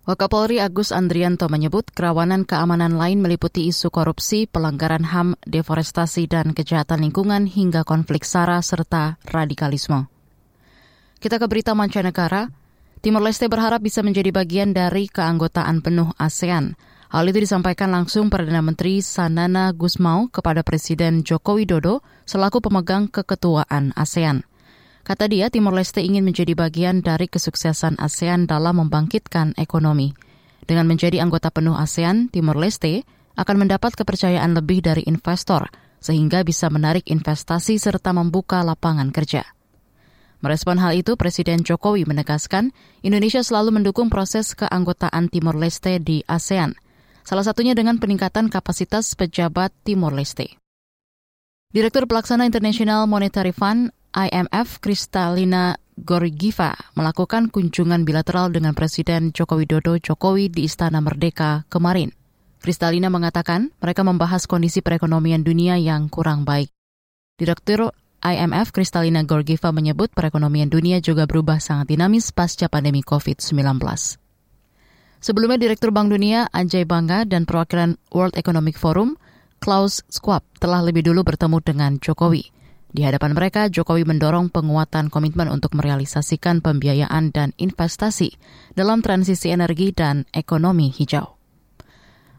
Wakapolri 0.04 0.60
Agus 0.60 0.92
Andrianto 0.92 1.48
menyebut 1.48 1.88
kerawanan 1.96 2.44
keamanan 2.44 3.00
lain 3.00 3.24
meliputi 3.24 3.72
isu 3.72 3.88
korupsi, 3.88 4.52
pelanggaran 4.52 5.08
HAM, 5.08 5.40
deforestasi, 5.48 6.28
dan 6.28 6.52
kejahatan 6.52 7.08
lingkungan 7.08 7.48
hingga 7.48 7.88
konflik 7.88 8.28
SARA 8.28 8.60
serta 8.60 9.16
radikalisme. 9.24 10.12
Kita 11.24 11.40
ke 11.40 11.48
berita 11.48 11.72
mancanegara. 11.72 12.52
Timor 13.00 13.24
Leste 13.24 13.48
berharap 13.48 13.80
bisa 13.80 14.04
menjadi 14.04 14.36
bagian 14.36 14.76
dari 14.76 15.08
keanggotaan 15.08 15.80
penuh 15.80 16.12
ASEAN. 16.20 16.76
Hal 17.08 17.24
itu 17.32 17.48
disampaikan 17.48 17.88
langsung 17.88 18.28
Perdana 18.28 18.60
Menteri 18.60 19.00
Sanana 19.00 19.72
Gusmao 19.72 20.28
kepada 20.28 20.68
Presiden 20.68 21.24
Joko 21.24 21.56
Widodo 21.56 22.04
selaku 22.24 22.64
pemegang 22.64 23.12
keketuaan 23.12 23.92
ASEAN. 23.96 24.44
Kata 25.04 25.28
dia, 25.28 25.52
Timor 25.52 25.76
Leste 25.76 26.00
ingin 26.00 26.24
menjadi 26.24 26.56
bagian 26.56 27.04
dari 27.04 27.28
kesuksesan 27.28 28.00
ASEAN 28.00 28.48
dalam 28.48 28.80
membangkitkan 28.80 29.52
ekonomi. 29.60 30.16
Dengan 30.64 30.88
menjadi 30.88 31.20
anggota 31.20 31.52
penuh 31.52 31.76
ASEAN, 31.76 32.32
Timor 32.32 32.56
Leste 32.56 33.04
akan 33.36 33.68
mendapat 33.68 34.00
kepercayaan 34.00 34.56
lebih 34.56 34.80
dari 34.80 35.04
investor, 35.04 35.68
sehingga 36.00 36.48
bisa 36.48 36.72
menarik 36.72 37.04
investasi 37.12 37.76
serta 37.76 38.16
membuka 38.16 38.64
lapangan 38.64 39.12
kerja. 39.12 39.44
Merespon 40.40 40.80
hal 40.80 40.96
itu, 40.96 41.20
Presiden 41.20 41.64
Jokowi 41.68 42.08
menegaskan 42.08 42.72
Indonesia 43.04 43.44
selalu 43.44 43.80
mendukung 43.80 44.08
proses 44.08 44.56
keanggotaan 44.56 45.28
Timor 45.28 45.60
Leste 45.60 46.00
di 46.00 46.24
ASEAN– 46.24 46.76
salah 47.24 47.44
satunya 47.48 47.74
dengan 47.74 47.98
peningkatan 47.98 48.52
kapasitas 48.52 49.16
pejabat 49.16 49.72
Timor 49.88 50.12
Leste. 50.14 50.63
Direktur 51.74 52.06
Pelaksana 52.06 52.46
International 52.46 53.10
Monetary 53.10 53.50
Fund 53.50 53.90
IMF 54.14 54.78
Kristalina 54.78 55.74
Gorgiva 55.98 56.78
melakukan 56.94 57.50
kunjungan 57.50 58.06
bilateral 58.06 58.54
dengan 58.54 58.78
Presiden 58.78 59.34
Joko 59.34 59.58
Widodo 59.58 59.98
Jokowi 59.98 60.54
di 60.54 60.70
Istana 60.70 61.02
Merdeka 61.02 61.66
kemarin. 61.74 62.14
Kristalina 62.62 63.10
mengatakan 63.10 63.74
mereka 63.82 64.06
membahas 64.06 64.46
kondisi 64.46 64.86
perekonomian 64.86 65.42
dunia 65.42 65.82
yang 65.82 66.14
kurang 66.14 66.46
baik. 66.46 66.70
Direktur 67.42 67.90
IMF 68.22 68.70
Kristalina 68.70 69.26
Gorgiva 69.26 69.74
menyebut 69.74 70.14
perekonomian 70.14 70.70
dunia 70.70 71.02
juga 71.02 71.26
berubah 71.26 71.58
sangat 71.58 71.90
dinamis 71.90 72.30
pasca 72.38 72.70
pandemi 72.70 73.02
COVID-19. 73.02 73.82
Sebelumnya 75.26 75.58
Direktur 75.58 75.90
Bank 75.90 76.14
Dunia 76.14 76.46
Ajay 76.54 76.86
Bangga 76.86 77.26
dan 77.26 77.50
perwakilan 77.50 77.98
World 78.14 78.38
Economic 78.38 78.78
Forum 78.78 79.18
Klaus 79.64 80.04
Schwab 80.12 80.44
telah 80.60 80.84
lebih 80.84 81.08
dulu 81.08 81.24
bertemu 81.24 81.64
dengan 81.64 81.96
Jokowi. 81.96 82.52
Di 82.92 83.08
hadapan 83.08 83.32
mereka, 83.32 83.72
Jokowi 83.72 84.04
mendorong 84.04 84.52
penguatan 84.52 85.08
komitmen 85.08 85.48
untuk 85.48 85.80
merealisasikan 85.80 86.60
pembiayaan 86.60 87.32
dan 87.32 87.56
investasi 87.56 88.36
dalam 88.76 89.00
transisi 89.00 89.56
energi 89.56 89.96
dan 89.96 90.28
ekonomi 90.36 90.92
hijau. 90.92 91.40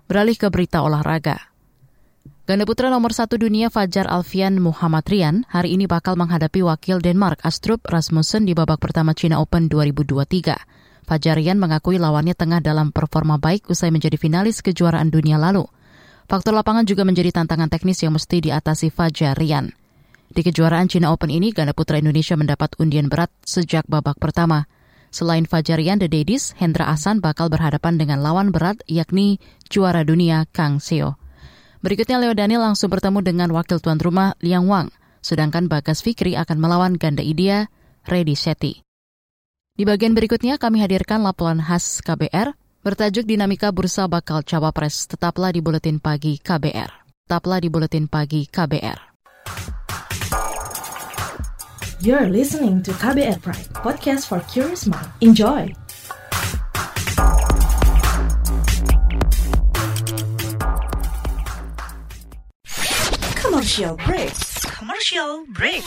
Beralih 0.05 0.37
ke 0.37 0.53
berita 0.53 0.85
olahraga. 0.85 1.49
Ganda 2.45 2.69
putra 2.69 2.93
nomor 2.93 3.17
satu 3.17 3.41
dunia 3.41 3.73
Fajar 3.73 4.05
Alfian 4.05 4.61
Muhammad 4.61 5.09
Rian 5.09 5.49
hari 5.49 5.81
ini 5.81 5.89
bakal 5.89 6.21
menghadapi 6.21 6.61
wakil 6.61 7.01
Denmark 7.01 7.41
Astrup 7.41 7.89
Rasmussen 7.89 8.45
di 8.45 8.53
babak 8.53 8.85
pertama 8.85 9.17
China 9.17 9.41
Open 9.41 9.73
2023. 9.73 11.09
Fajarian 11.09 11.57
mengakui 11.57 11.97
lawannya 11.97 12.37
tengah 12.37 12.61
dalam 12.61 12.93
performa 12.93 13.41
baik 13.41 13.73
usai 13.73 13.89
menjadi 13.89 14.21
finalis 14.21 14.61
kejuaraan 14.61 15.09
dunia 15.09 15.41
lalu. 15.41 15.65
Faktor 16.25 16.57
lapangan 16.57 16.89
juga 16.89 17.05
menjadi 17.05 17.31
tantangan 17.37 17.69
teknis 17.69 18.01
yang 18.01 18.17
mesti 18.17 18.41
diatasi 18.41 18.89
Fajarian. 18.89 19.77
Di 20.33 20.41
kejuaraan 20.41 20.89
China 20.89 21.13
Open 21.13 21.31
ini, 21.31 21.53
ganda 21.53 21.77
putra 21.77 22.01
Indonesia 22.01 22.35
mendapat 22.35 22.75
undian 22.81 23.13
berat 23.13 23.31
sejak 23.45 23.85
babak 23.87 24.17
pertama. 24.17 24.67
Selain 25.15 25.47
Fajarian 25.47 26.03
The 26.03 26.11
Daddies, 26.11 26.59
Hendra 26.59 26.91
Ahsan 26.91 27.23
bakal 27.23 27.47
berhadapan 27.47 28.01
dengan 28.01 28.19
lawan 28.19 28.51
berat 28.51 28.83
yakni 28.91 29.39
juara 29.71 30.03
dunia 30.03 30.49
Kang 30.51 30.83
Seo. 30.83 31.15
Berikutnya 31.85 32.19
Leo 32.19 32.35
Daniel 32.35 32.67
langsung 32.67 32.91
bertemu 32.91 33.21
dengan 33.23 33.53
wakil 33.55 33.79
tuan 33.79 34.01
rumah 34.01 34.35
Liang 34.41 34.67
Wang, 34.67 34.89
sedangkan 35.23 35.69
Bagas 35.71 36.03
Fikri 36.03 36.35
akan 36.35 36.57
melawan 36.59 36.97
ganda 36.97 37.23
India 37.23 37.69
Reddy 38.09 38.35
Shetty. 38.35 38.81
Di 39.77 39.85
bagian 39.87 40.17
berikutnya 40.17 40.57
kami 40.57 40.81
hadirkan 40.81 41.23
laporan 41.23 41.61
khas 41.61 42.01
KBR 42.03 42.57
bertajuk 42.85 43.25
Dinamika 43.25 43.73
Bursa 43.73 44.05
Bakal 44.05 44.45
Cawapres. 44.45 45.09
Tetaplah 45.09 45.57
di 45.57 45.65
Buletin 45.65 45.97
Pagi 45.97 46.37
KBR. 46.37 47.09
Tetaplah 47.25 47.59
di 47.65 47.73
Buletin 47.73 48.05
Pagi 48.05 48.45
KBR. 48.45 49.17
You're 52.05 52.29
listening 52.29 52.85
to 52.85 52.93
KBR 52.93 53.41
Pride, 53.41 53.73
podcast 53.81 54.29
for 54.29 54.45
curious 54.53 54.85
mind. 54.85 55.09
Enjoy! 55.25 55.73
Commercial 63.41 63.97
break. 64.05 64.37
Commercial 64.69 65.49
break. 65.57 65.81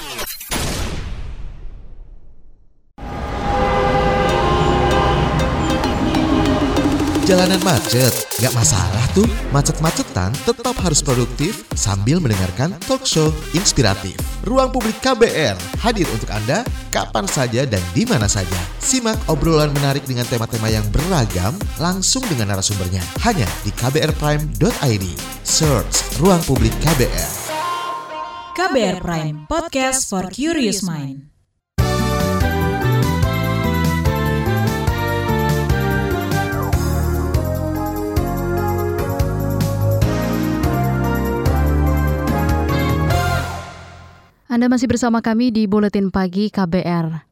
Jalanan 7.27 7.59
macet, 7.59 8.15
gak 8.39 8.55
masalah 8.55 9.03
tuh. 9.11 9.27
Macet-macetan 9.51 10.31
tetap 10.47 10.71
harus 10.79 11.03
produktif 11.03 11.67
sambil 11.75 12.23
mendengarkan 12.23 12.71
talk 12.87 13.03
show 13.03 13.35
inspiratif. 13.51 14.15
Ruang 14.47 14.71
Publik 14.71 14.95
KBR 15.03 15.59
hadir 15.83 16.07
untuk 16.15 16.31
Anda 16.31 16.63
kapan 16.87 17.27
saja 17.27 17.67
dan 17.67 17.83
di 17.91 18.07
mana 18.07 18.31
saja. 18.31 18.55
Simak 18.79 19.27
obrolan 19.27 19.75
menarik 19.75 20.07
dengan 20.07 20.23
tema-tema 20.23 20.71
yang 20.71 20.87
beragam 20.87 21.51
langsung 21.83 22.23
dengan 22.31 22.55
narasumbernya. 22.55 23.03
Hanya 23.27 23.43
di 23.67 23.75
kbrprime.id. 23.75 25.05
Search 25.43 25.95
Ruang 26.23 26.39
Publik 26.47 26.71
KBR. 26.79 27.31
KBR 28.55 29.03
Prime, 29.03 29.51
podcast 29.51 30.07
for 30.07 30.31
curious 30.31 30.79
mind. 30.79 31.36
Anda 44.57 44.73
masih 44.73 44.89
bersama 44.89 45.21
kami 45.21 45.53
di 45.53 45.69
Buletin 45.69 46.09
Pagi 46.09 46.49
KBR. 46.49 47.29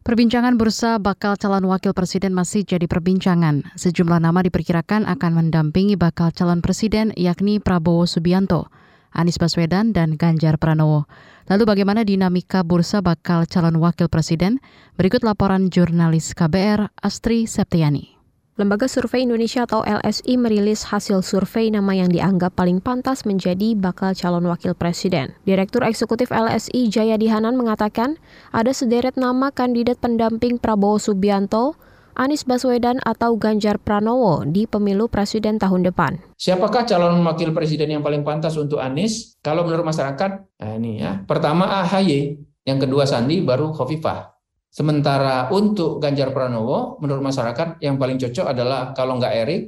Perbincangan 0.00 0.56
bursa 0.56 0.96
bakal 0.96 1.36
calon 1.36 1.68
wakil 1.68 1.92
presiden 1.92 2.32
masih 2.32 2.64
jadi 2.64 2.88
perbincangan. 2.88 3.76
Sejumlah 3.76 4.24
nama 4.24 4.40
diperkirakan 4.40 5.04
akan 5.04 5.32
mendampingi 5.36 6.00
bakal 6.00 6.32
calon 6.32 6.64
presiden 6.64 7.12
yakni 7.12 7.60
Prabowo 7.60 8.08
Subianto, 8.08 8.72
Anies 9.12 9.36
Baswedan, 9.36 9.92
dan 9.92 10.16
Ganjar 10.16 10.56
Pranowo. 10.56 11.04
Lalu 11.52 11.68
bagaimana 11.68 12.08
dinamika 12.08 12.64
bursa 12.64 13.04
bakal 13.04 13.44
calon 13.44 13.76
wakil 13.76 14.08
presiden? 14.08 14.64
Berikut 14.96 15.20
laporan 15.20 15.68
jurnalis 15.68 16.32
KBR 16.32 16.88
Astri 17.04 17.44
Septiani. 17.44 18.19
Lembaga 18.60 18.92
Survei 18.92 19.24
Indonesia 19.24 19.64
atau 19.64 19.80
LSI 19.80 20.36
merilis 20.36 20.84
hasil 20.92 21.24
survei 21.24 21.72
nama 21.72 21.96
yang 21.96 22.12
dianggap 22.12 22.60
paling 22.60 22.84
pantas 22.84 23.24
menjadi 23.24 23.72
bakal 23.72 24.12
calon 24.12 24.44
wakil 24.52 24.76
presiden. 24.76 25.32
Direktur 25.48 25.80
Eksekutif 25.80 26.28
LSI 26.28 26.92
Jayadi 26.92 27.32
Hanan 27.32 27.56
mengatakan 27.56 28.20
ada 28.52 28.68
sederet 28.76 29.16
nama 29.16 29.48
kandidat 29.48 29.96
pendamping 30.04 30.60
Prabowo 30.60 31.00
Subianto, 31.00 31.80
Anies 32.12 32.44
Baswedan 32.44 33.00
atau 33.00 33.40
Ganjar 33.40 33.80
Pranowo 33.80 34.44
di 34.44 34.68
pemilu 34.68 35.08
presiden 35.08 35.56
tahun 35.56 35.88
depan. 35.88 36.20
Siapakah 36.36 36.84
calon 36.84 37.16
wakil 37.24 37.56
presiden 37.56 37.96
yang 37.96 38.04
paling 38.04 38.28
pantas 38.28 38.60
untuk 38.60 38.76
Anies? 38.76 39.40
Kalau 39.40 39.64
menurut 39.64 39.88
masyarakat, 39.88 40.60
nah 40.60 40.76
ini 40.76 41.00
ya. 41.00 41.24
Pertama 41.24 41.80
AHY, 41.80 42.36
yang 42.68 42.76
kedua 42.76 43.08
Sandi, 43.08 43.40
baru 43.40 43.72
Khofifah. 43.72 44.39
Sementara 44.70 45.50
untuk 45.50 45.98
Ganjar 45.98 46.30
Pranowo, 46.30 47.02
menurut 47.02 47.26
masyarakat 47.26 47.82
yang 47.82 47.98
paling 47.98 48.22
cocok 48.22 48.54
adalah 48.54 48.94
kalau 48.94 49.18
nggak 49.18 49.34
Erik, 49.34 49.62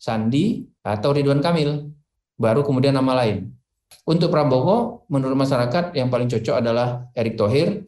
Sandi, 0.00 0.64
atau 0.80 1.12
Ridwan 1.12 1.44
Kamil. 1.44 1.92
Baru 2.40 2.64
kemudian 2.64 2.96
nama 2.96 3.12
lain. 3.12 3.52
Untuk 4.08 4.32
Prabowo, 4.32 5.04
menurut 5.12 5.36
masyarakat 5.36 5.92
yang 5.92 6.08
paling 6.08 6.32
cocok 6.32 6.64
adalah 6.64 7.12
Erik 7.12 7.36
Thohir, 7.36 7.84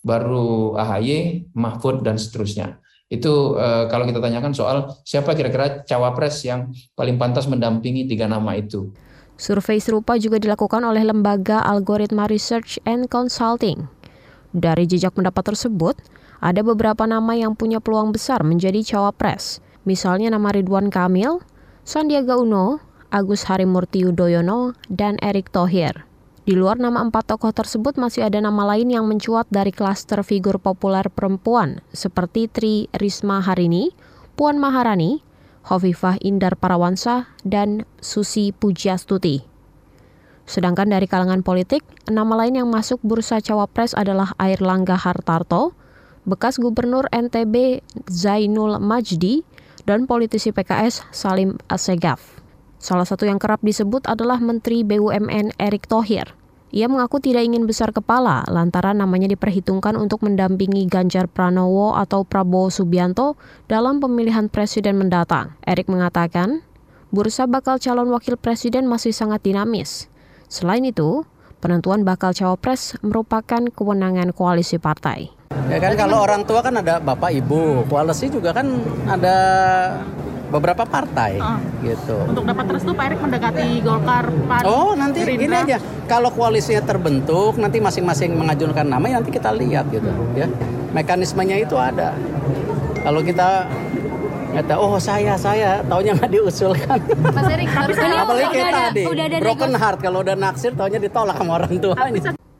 baru 0.00 0.80
AHY, 0.80 1.52
Mahfud, 1.52 2.00
dan 2.00 2.16
seterusnya. 2.16 2.80
Itu 3.12 3.60
eh, 3.60 3.84
kalau 3.92 4.08
kita 4.08 4.20
tanyakan 4.20 4.56
soal 4.56 4.88
siapa 5.04 5.36
kira-kira 5.36 5.84
cawapres 5.84 6.40
yang 6.48 6.72
paling 6.96 7.20
pantas 7.20 7.44
mendampingi 7.44 8.08
tiga 8.08 8.24
nama 8.24 8.56
itu. 8.56 8.96
Survei 9.36 9.76
serupa 9.76 10.16
juga 10.16 10.40
dilakukan 10.40 10.80
oleh 10.88 11.04
lembaga 11.04 11.60
Algoritma 11.68 12.24
Research 12.32 12.80
and 12.88 13.12
Consulting 13.12 13.97
dari 14.58 14.86
jejak 14.86 15.14
pendapat 15.14 15.54
tersebut, 15.54 15.98
ada 16.38 16.62
beberapa 16.62 17.06
nama 17.06 17.34
yang 17.34 17.58
punya 17.58 17.82
peluang 17.82 18.14
besar 18.14 18.46
menjadi 18.46 18.82
cawapres, 18.84 19.58
misalnya 19.82 20.30
nama 20.30 20.54
Ridwan 20.54 20.92
Kamil, 20.92 21.42
Sandiaga 21.82 22.38
Uno, 22.38 22.78
Agus 23.08 23.48
Harimurti 23.48 24.04
Yudhoyono, 24.04 24.76
dan 24.92 25.16
Erick 25.24 25.50
Thohir. 25.50 26.04
Di 26.48 26.56
luar 26.56 26.80
nama 26.80 27.04
empat 27.04 27.28
tokoh 27.28 27.52
tersebut 27.52 27.96
masih 28.00 28.24
ada 28.24 28.40
nama 28.40 28.64
lain 28.72 28.88
yang 28.88 29.04
mencuat 29.04 29.48
dari 29.52 29.68
klaster 29.68 30.20
figur 30.24 30.56
populer 30.56 31.04
perempuan 31.12 31.84
seperti 31.92 32.48
Tri 32.48 32.88
Risma 32.96 33.44
Harini, 33.44 33.92
Puan 34.32 34.56
Maharani, 34.56 35.20
Hovifah 35.68 36.16
Indar 36.24 36.56
Parawansa, 36.56 37.28
dan 37.44 37.84
Susi 38.00 38.56
Pujiastuti. 38.56 39.47
Sedangkan 40.48 40.88
dari 40.88 41.04
kalangan 41.04 41.44
politik, 41.44 41.84
nama 42.08 42.32
lain 42.32 42.56
yang 42.56 42.68
masuk 42.72 42.96
bursa 43.04 43.44
cawapres 43.44 43.92
adalah 43.92 44.32
Air 44.40 44.64
Langga 44.64 44.96
Hartarto, 44.96 45.76
bekas 46.24 46.56
gubernur 46.56 47.04
NTB 47.12 47.84
Zainul 48.08 48.80
Majdi, 48.80 49.44
dan 49.84 50.08
politisi 50.08 50.48
PKS 50.48 51.04
Salim 51.12 51.60
Asegaf. 51.68 52.40
Salah 52.80 53.04
satu 53.04 53.28
yang 53.28 53.36
kerap 53.36 53.60
disebut 53.60 54.08
adalah 54.08 54.40
Menteri 54.40 54.88
BUMN 54.88 55.52
Erick 55.60 55.84
Thohir. 55.84 56.32
Ia 56.68 56.84
mengaku 56.88 57.20
tidak 57.20 57.48
ingin 57.48 57.64
besar 57.64 57.92
kepala 57.96 58.44
lantaran 58.48 59.00
namanya 59.00 59.28
diperhitungkan 59.28 59.96
untuk 59.96 60.20
mendampingi 60.24 60.84
Ganjar 60.84 61.28
Pranowo 61.28 61.96
atau 61.96 62.28
Prabowo 62.28 62.68
Subianto 62.68 63.40
dalam 63.68 64.00
pemilihan 64.00 64.52
presiden 64.52 65.00
mendatang. 65.00 65.56
Erick 65.64 65.88
mengatakan, 65.88 66.60
bursa 67.08 67.48
bakal 67.48 67.80
calon 67.80 68.12
wakil 68.12 68.36
presiden 68.36 68.84
masih 68.84 69.16
sangat 69.16 69.44
dinamis. 69.44 70.12
Selain 70.48 70.80
itu, 70.80 71.28
penentuan 71.60 72.08
bakal 72.08 72.32
cawapres 72.32 72.96
merupakan 73.04 73.68
kewenangan 73.68 74.32
koalisi 74.32 74.80
partai. 74.80 75.28
Ya 75.68 75.76
kan 75.76 75.92
kalau 75.92 76.24
orang 76.24 76.48
tua 76.48 76.64
kan 76.64 76.80
ada 76.80 76.96
bapak 76.96 77.36
ibu, 77.36 77.84
koalisi 77.84 78.32
juga 78.32 78.56
kan 78.56 78.80
ada 79.04 79.36
beberapa 80.48 80.88
partai 80.88 81.36
uh. 81.36 81.60
gitu. 81.84 82.16
Untuk 82.24 82.48
dapat 82.48 82.64
restu 82.72 82.96
Pak 82.96 83.04
Erik 83.12 83.20
mendekati 83.20 83.84
Golkar, 83.84 84.32
Pan, 84.48 84.64
Oh 84.64 84.96
nanti 84.96 85.20
Gerindra. 85.20 85.68
ini 85.68 85.76
aja, 85.76 85.78
kalau 86.08 86.32
koalisinya 86.32 86.80
terbentuk, 86.80 87.60
nanti 87.60 87.84
masing-masing 87.84 88.32
mengajukan 88.32 88.88
nama, 88.88 89.04
nanti 89.04 89.28
kita 89.28 89.52
lihat 89.52 89.92
gitu 89.92 90.08
ya. 90.32 90.48
Mekanismenya 90.96 91.60
itu 91.60 91.76
ada. 91.76 92.16
Kalau 93.04 93.20
kita 93.20 93.68
kata 94.54 94.74
oh 94.78 94.96
saya 94.96 95.34
saya. 95.34 95.82
Taunya 95.84 96.16
nggak 96.16 96.30
diusulkan. 96.30 96.98
Mas 97.20 97.48
Erik 97.48 97.68
tapi 97.76 97.92
apalagi 97.96 98.46
kita 98.54 98.70
tadi 98.72 99.02
broken 99.40 99.72
heart. 99.76 99.98
Kalau 100.00 100.24
udah 100.24 100.36
naksir 100.38 100.72
taunya 100.78 101.02
ditolak 101.02 101.36
sama 101.36 101.60
orang 101.60 101.76
tua 101.76 101.96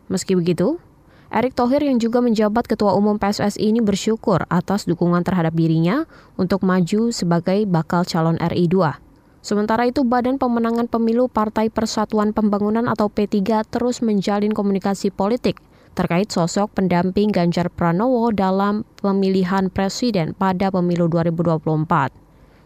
meski 0.09 0.33
begitu 0.35 0.81
Erick 1.29 1.53
Thohir 1.53 1.85
yang 1.85 2.01
juga 2.01 2.25
menjabat 2.25 2.65
Ketua 2.65 2.97
Umum 2.97 3.21
PSSI 3.21 3.61
ini 3.61 3.85
bersyukur 3.85 4.49
atas 4.49 4.89
dukungan 4.89 5.21
terhadap 5.21 5.53
dirinya 5.53 6.09
untuk 6.41 6.65
maju 6.65 7.13
sebagai 7.13 7.69
bakal 7.69 8.09
calon 8.09 8.41
RI 8.41 8.65
2. 8.65 9.45
Sementara 9.45 9.85
itu, 9.85 10.09
Badan 10.09 10.41
Pemenangan 10.41 10.89
Pemilu 10.89 11.29
Partai 11.29 11.69
Persatuan 11.69 12.33
Pembangunan 12.33 12.89
atau 12.89 13.13
P3 13.13 13.45
terus 13.69 14.01
menjalin 14.01 14.57
komunikasi 14.57 15.13
politik 15.13 15.61
terkait 15.99 16.31
sosok 16.31 16.79
pendamping 16.79 17.35
Ganjar 17.35 17.67
Pranowo 17.75 18.31
dalam 18.31 18.87
pemilihan 19.03 19.67
presiden 19.67 20.31
pada 20.31 20.71
pemilu 20.71 21.11
2024. 21.11 22.15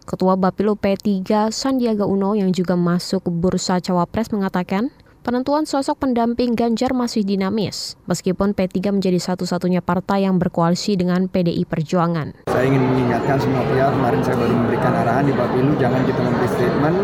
Ketua 0.04 0.36
Bapilu 0.36 0.76
P3 0.76 1.48
Sandiaga 1.48 2.04
Uno 2.04 2.36
yang 2.36 2.52
juga 2.52 2.76
masuk 2.76 3.24
bursa 3.32 3.80
cawapres 3.80 4.28
mengatakan, 4.36 4.92
penentuan 5.24 5.64
sosok 5.64 6.04
pendamping 6.04 6.52
Ganjar 6.52 6.92
masih 6.92 7.24
dinamis, 7.24 7.96
meskipun 8.04 8.52
P3 8.52 9.00
menjadi 9.00 9.16
satu-satunya 9.16 9.80
partai 9.80 10.28
yang 10.28 10.36
berkoalisi 10.36 11.00
dengan 11.00 11.24
PDI 11.32 11.64
Perjuangan. 11.64 12.44
Saya 12.52 12.68
ingin 12.68 12.84
mengingatkan 12.84 13.40
semua 13.40 13.64
pihak, 13.64 13.96
kemarin 13.96 14.20
saya 14.20 14.36
baru 14.44 14.52
memberikan 14.60 14.92
arahan 14.92 15.24
di 15.24 15.32
Bapilu, 15.32 15.72
jangan 15.80 16.04
kita 16.04 16.20
memberi 16.20 16.48
statement 16.52 16.96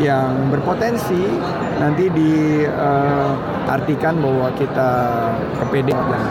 yang 0.00 0.48
berpotensi 0.52 1.26
nanti 1.80 2.08
diartikan 2.12 4.14
uh, 4.16 4.22
bahwa 4.22 4.48
kita 4.56 4.90
ke 5.60 5.64
PD. 5.72 5.88
Nah, 5.92 6.24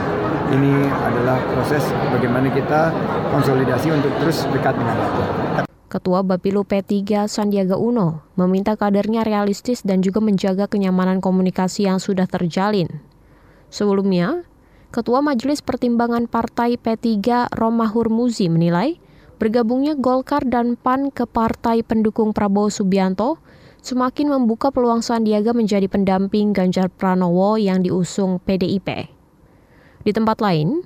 ini 0.53 0.73
adalah 0.89 1.37
proses 1.49 1.83
bagaimana 2.13 2.49
kita 2.53 2.93
konsolidasi 3.33 3.91
untuk 3.93 4.11
terus 4.21 4.45
dekat 4.53 4.77
dengan 4.77 4.97
rakyat. 5.01 5.65
Ketua 5.85 6.25
Bapilu 6.27 6.67
P3 6.67 7.23
Sandiaga 7.31 7.79
Uno 7.79 8.19
meminta 8.35 8.75
kadernya 8.75 9.23
realistis 9.23 9.79
dan 9.85 10.01
juga 10.03 10.19
menjaga 10.19 10.67
kenyamanan 10.67 11.23
komunikasi 11.23 11.87
yang 11.87 12.03
sudah 12.03 12.27
terjalin. 12.27 12.99
Sebelumnya, 13.71 14.43
Ketua 14.91 15.23
Majelis 15.23 15.63
Pertimbangan 15.63 16.27
Partai 16.27 16.75
P3 16.75 17.47
Romahur 17.55 18.11
Muzi 18.11 18.51
menilai 18.51 18.99
bergabungnya 19.35 19.99
Golkar 19.99 20.47
dan 20.47 20.79
PAN 20.79 21.11
ke 21.11 21.27
partai 21.27 21.83
pendukung 21.83 22.31
Prabowo 22.31 22.71
Subianto 22.71 23.35
semakin 23.85 24.33
membuka 24.33 24.73
peluang 24.73 25.05
Sandiaga 25.05 25.53
menjadi 25.53 25.85
pendamping 25.85 26.57
Ganjar 26.57 26.89
Pranowo 26.89 27.61
yang 27.61 27.85
diusung 27.85 28.41
PDIP. 28.41 29.13
Di 30.01 30.09
tempat 30.09 30.41
lain, 30.41 30.81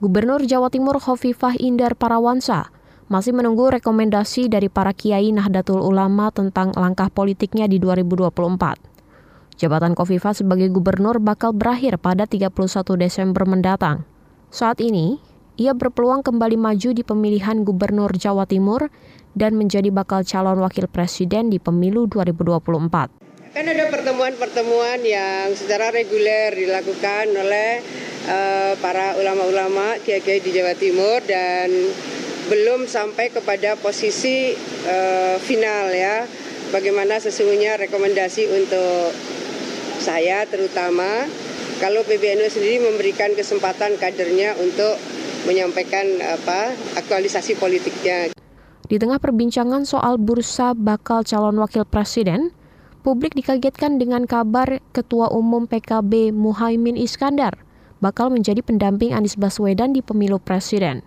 Gubernur 0.00 0.40
Jawa 0.48 0.72
Timur 0.72 0.96
Hovifah 0.96 1.60
Indar 1.60 1.92
Parawansa 1.92 2.72
masih 3.12 3.36
menunggu 3.36 3.68
rekomendasi 3.68 4.48
dari 4.48 4.72
para 4.72 4.96
kiai 4.96 5.28
Nahdlatul 5.28 5.84
Ulama 5.84 6.32
tentang 6.32 6.72
langkah 6.72 7.12
politiknya 7.12 7.68
di 7.68 7.76
2024. 7.76 9.58
Jabatan 9.58 9.92
Kofifa 9.98 10.32
sebagai 10.32 10.70
gubernur 10.70 11.18
bakal 11.18 11.50
berakhir 11.50 11.98
pada 11.98 12.30
31 12.30 12.54
Desember 12.94 13.42
mendatang. 13.42 14.06
Saat 14.54 14.78
ini, 14.78 15.18
ia 15.58 15.74
berpeluang 15.74 16.22
kembali 16.22 16.54
maju 16.54 16.94
di 16.94 17.02
pemilihan 17.02 17.66
gubernur 17.66 18.14
Jawa 18.14 18.46
Timur 18.46 18.86
dan 19.34 19.58
menjadi 19.58 19.90
bakal 19.90 20.22
calon 20.22 20.62
wakil 20.62 20.86
presiden 20.86 21.50
di 21.50 21.58
pemilu 21.58 22.06
2024. 22.06 23.50
Kan 23.58 23.66
ada 23.66 23.84
pertemuan-pertemuan 23.90 25.02
yang 25.02 25.50
secara 25.58 25.90
reguler 25.90 26.54
dilakukan 26.54 27.34
oleh 27.34 27.82
uh, 28.30 28.78
para 28.78 29.18
ulama-ulama 29.18 29.98
kiai-kiai 30.06 30.38
di 30.38 30.54
Jawa 30.54 30.78
Timur 30.78 31.18
dan 31.26 31.66
belum 32.46 32.86
sampai 32.86 33.34
kepada 33.34 33.74
posisi 33.74 34.54
uh, 34.86 35.42
final 35.42 35.90
ya. 35.90 36.22
Bagaimana 36.70 37.18
sesungguhnya 37.18 37.82
rekomendasi 37.82 38.46
untuk 38.46 39.10
saya 39.98 40.46
terutama 40.46 41.26
kalau 41.82 42.06
PBNU 42.06 42.46
sendiri 42.46 42.78
memberikan 42.78 43.34
kesempatan 43.34 43.98
kadernya 43.98 44.54
untuk 44.62 45.17
menyampaikan 45.44 46.06
apa 46.24 46.74
aktualisasi 46.98 47.54
politiknya. 47.60 48.32
Di 48.88 48.96
tengah 48.96 49.20
perbincangan 49.20 49.84
soal 49.84 50.16
bursa 50.16 50.72
bakal 50.72 51.20
calon 51.20 51.60
wakil 51.60 51.84
presiden, 51.84 52.56
publik 53.04 53.36
dikagetkan 53.36 54.00
dengan 54.00 54.24
kabar 54.24 54.80
Ketua 54.96 55.28
Umum 55.28 55.68
PKB 55.68 56.32
Muhaimin 56.32 56.96
Iskandar 56.96 57.68
bakal 57.98 58.30
menjadi 58.30 58.62
pendamping 58.62 59.12
Anies 59.12 59.36
Baswedan 59.36 59.92
di 59.92 60.00
pemilu 60.00 60.38
presiden. 60.38 61.02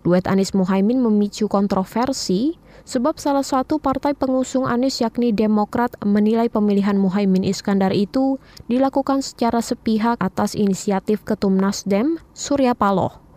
Duet 0.00 0.24
Anies 0.24 0.56
Muhaimin 0.56 0.96
memicu 1.04 1.44
kontroversi 1.44 2.56
sebab 2.88 3.20
salah 3.20 3.44
satu 3.44 3.76
partai 3.76 4.16
pengusung 4.16 4.64
Anies 4.64 5.04
yakni 5.04 5.28
Demokrat 5.28 5.92
menilai 6.00 6.48
pemilihan 6.48 6.96
Muhaimin 6.96 7.44
Iskandar 7.44 7.92
itu 7.92 8.40
dilakukan 8.72 9.20
secara 9.20 9.60
sepihak 9.60 10.16
atas 10.16 10.56
inisiatif 10.56 11.20
Ketum 11.28 11.60
Nasdem 11.60 12.16
Surya 12.32 12.72
Paloh. 12.72 13.29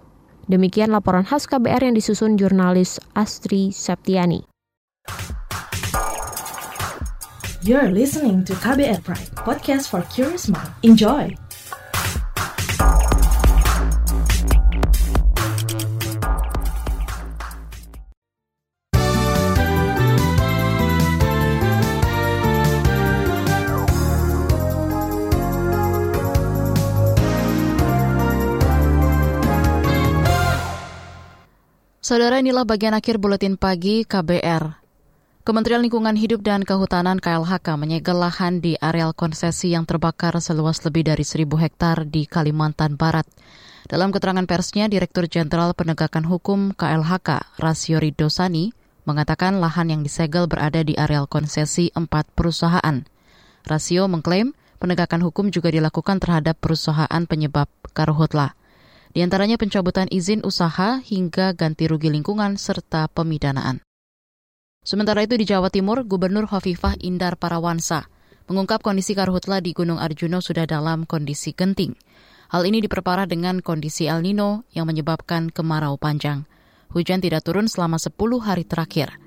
Demikian 0.47 0.91
laporan 0.91 1.23
khas 1.23 1.47
KBR 1.47 1.88
yang 1.88 1.95
disusun 1.95 2.36
jurnalis 2.36 2.99
Astri 3.15 3.71
Septiani. 3.71 4.43
You're 7.63 7.95
listening 7.95 8.43
to 8.43 8.53
KBR 8.60 9.08
Pride, 9.08 9.32
podcast 9.39 9.88
for 9.88 10.03
curious 10.12 10.51
mind. 10.51 10.67
Enjoy! 10.84 11.32
Saudara 32.04 32.36
inilah 32.44 32.68
bagian 32.68 32.92
akhir 32.92 33.16
buletin 33.16 33.56
pagi 33.56 34.04
KBR. 34.04 34.76
Kementerian 35.48 35.80
Lingkungan 35.80 36.20
Hidup 36.20 36.44
dan 36.44 36.68
Kehutanan 36.68 37.24
KLHK 37.24 37.80
menyegel 37.80 38.20
lahan 38.20 38.60
di 38.60 38.76
areal 38.76 39.16
konsesi 39.16 39.72
yang 39.72 39.88
terbakar 39.88 40.36
seluas 40.44 40.84
lebih 40.84 41.08
dari 41.08 41.24
1.000 41.24 41.48
hektar 41.63 42.04
di 42.04 42.28
Kalimantan 42.28 43.00
Barat. 43.00 43.24
Dalam 43.88 44.12
keterangan 44.12 44.44
persnya, 44.44 44.92
Direktur 44.92 45.32
Jenderal 45.32 45.72
Penegakan 45.72 46.28
Hukum 46.28 46.76
KLHK, 46.76 47.56
Rasio 47.63 48.04
Ridosani, 48.04 48.76
mengatakan 49.08 49.63
lahan 49.63 49.96
yang 49.96 50.04
disegel 50.04 50.52
berada 50.52 50.84
di 50.84 51.00
areal 51.00 51.32
konsesi 51.32 51.88
empat 51.96 52.28
perusahaan. 52.36 53.08
Rasio 53.63 54.12
mengklaim 54.12 54.52
penegakan 54.76 55.24
hukum 55.24 55.56
juga 55.56 55.72
dilakukan 55.72 56.20
terhadap 56.20 56.60
perusahaan 56.60 57.24
penyebab 57.24 57.72
karhutlah 57.96 58.60
di 59.13 59.21
antaranya 59.21 59.62
pencabutan 59.62 60.10
izin 60.10 60.41
usaha 60.41 60.97
hingga 60.99 61.54
ganti 61.54 61.86
rugi 61.86 62.10
lingkungan 62.10 62.58
serta 62.58 63.06
pemidanaan. 63.13 63.86
Sementara 64.84 65.23
itu 65.23 65.39
di 65.39 65.45
Jawa 65.47 65.71
Timur, 65.71 66.04
Gubernur 66.04 66.49
Hovifah 66.49 66.99
Indar 66.99 67.39
Parawansa 67.39 68.10
mengungkap 68.52 68.84
kondisi 68.84 69.15
karhutla 69.15 69.63
di 69.63 69.71
Gunung 69.71 70.02
Arjuno 70.02 70.43
sudah 70.43 70.67
dalam 70.67 71.08
kondisi 71.08 71.56
genting. 71.56 71.95
Hal 72.52 72.67
ini 72.67 72.84
diperparah 72.84 73.23
dengan 73.23 73.63
kondisi 73.63 74.12
El 74.12 74.26
Nino 74.28 74.67
yang 74.76 74.86
menyebabkan 74.86 75.49
kemarau 75.49 75.95
panjang. 75.95 76.43
Hujan 76.91 77.23
tidak 77.23 77.47
turun 77.47 77.65
selama 77.65 77.97
10 77.97 78.13
hari 78.43 78.67
terakhir. 78.67 79.17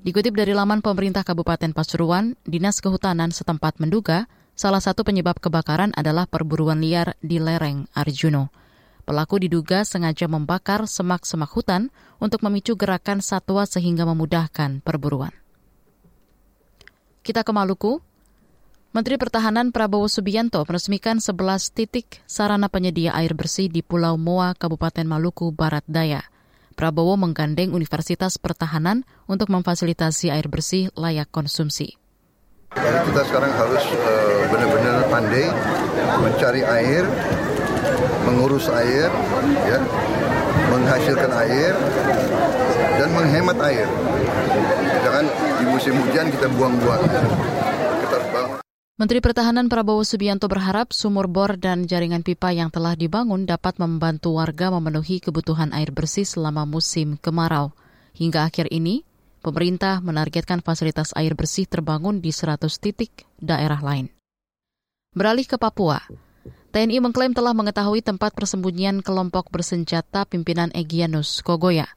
Dikutip 0.00 0.32
dari 0.32 0.56
laman 0.56 0.80
pemerintah 0.80 1.20
Kabupaten 1.20 1.76
Pasuruan, 1.76 2.38
Dinas 2.48 2.80
Kehutanan 2.80 3.34
setempat 3.34 3.76
menduga 3.82 4.32
salah 4.56 4.80
satu 4.80 5.04
penyebab 5.04 5.36
kebakaran 5.42 5.92
adalah 5.92 6.24
perburuan 6.24 6.80
liar 6.80 7.20
di 7.20 7.36
lereng 7.36 7.84
Arjuno. 7.92 8.59
Pelaku 9.10 9.42
diduga 9.42 9.82
sengaja 9.82 10.30
membakar 10.30 10.86
semak-semak 10.86 11.50
hutan 11.50 11.90
untuk 12.22 12.46
memicu 12.46 12.78
gerakan 12.78 13.18
satwa 13.18 13.66
sehingga 13.66 14.06
memudahkan 14.06 14.86
perburuan. 14.86 15.34
Kita 17.26 17.42
ke 17.42 17.50
Maluku. 17.50 17.98
Menteri 18.94 19.18
Pertahanan 19.18 19.74
Prabowo 19.74 20.06
Subianto 20.06 20.62
meresmikan 20.62 21.18
11 21.18 21.74
titik 21.74 22.22
sarana 22.22 22.70
penyedia 22.70 23.10
air 23.18 23.34
bersih 23.34 23.66
di 23.66 23.82
Pulau 23.82 24.14
Moa, 24.14 24.54
Kabupaten 24.54 25.02
Maluku, 25.02 25.50
Barat 25.50 25.82
Daya. 25.90 26.22
Prabowo 26.78 27.18
menggandeng 27.18 27.74
Universitas 27.74 28.38
Pertahanan 28.38 29.02
untuk 29.26 29.50
memfasilitasi 29.50 30.30
air 30.30 30.46
bersih 30.46 30.94
layak 30.94 31.26
konsumsi. 31.34 31.98
Jadi 32.78 32.98
kita 33.10 33.26
sekarang 33.26 33.50
harus 33.58 33.82
uh, 33.82 34.42
benar-benar 34.54 35.02
pandai 35.10 35.50
mencari 36.22 36.62
air 36.62 37.02
mengurus 38.24 38.66
air, 38.72 39.08
ya, 39.68 39.78
menghasilkan 40.70 41.32
air, 41.46 41.72
dan 43.00 43.08
menghemat 43.16 43.58
air. 43.64 43.88
Jangan 45.00 45.24
di 45.60 45.64
musim 45.68 45.94
hujan 45.96 46.26
kita 46.28 46.46
buang-buang. 46.52 47.02
Menteri 49.00 49.24
Pertahanan 49.24 49.72
Prabowo 49.72 50.04
Subianto 50.04 50.44
berharap 50.44 50.92
sumur 50.92 51.24
bor 51.24 51.56
dan 51.56 51.88
jaringan 51.88 52.20
pipa 52.20 52.52
yang 52.52 52.68
telah 52.68 52.92
dibangun 52.92 53.48
dapat 53.48 53.80
membantu 53.80 54.36
warga 54.36 54.68
memenuhi 54.68 55.24
kebutuhan 55.24 55.72
air 55.72 55.88
bersih 55.88 56.28
selama 56.28 56.68
musim 56.68 57.16
kemarau. 57.16 57.72
Hingga 58.12 58.52
akhir 58.52 58.68
ini, 58.68 59.08
pemerintah 59.40 60.04
menargetkan 60.04 60.60
fasilitas 60.60 61.16
air 61.16 61.32
bersih 61.32 61.64
terbangun 61.64 62.20
di 62.20 62.28
100 62.28 62.68
titik 62.76 63.24
daerah 63.40 63.80
lain. 63.80 64.12
Beralih 65.16 65.48
ke 65.48 65.56
Papua, 65.56 66.04
TNI 66.70 67.02
mengklaim 67.02 67.34
telah 67.34 67.50
mengetahui 67.50 67.98
tempat 67.98 68.30
persembunyian 68.30 69.02
kelompok 69.02 69.50
bersenjata 69.50 70.22
pimpinan 70.22 70.70
Egyanus 70.70 71.42
Kogoya. 71.42 71.90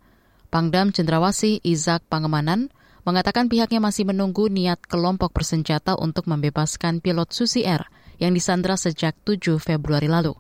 Pangdam 0.49 0.89
Cendrawasi 0.89 1.61
Izak 1.61 2.01
Pangemanan 2.09 2.73
mengatakan 3.05 3.53
pihaknya 3.53 3.77
masih 3.77 4.09
menunggu 4.09 4.49
niat 4.49 4.81
kelompok 4.89 5.29
bersenjata 5.29 5.93
untuk 5.93 6.25
membebaskan 6.25 7.05
pilot 7.05 7.29
Susi 7.29 7.69
Air 7.69 7.85
yang 8.17 8.33
disandra 8.33 8.73
sejak 8.73 9.13
7 9.21 9.61
Februari 9.61 10.09
lalu. 10.09 10.33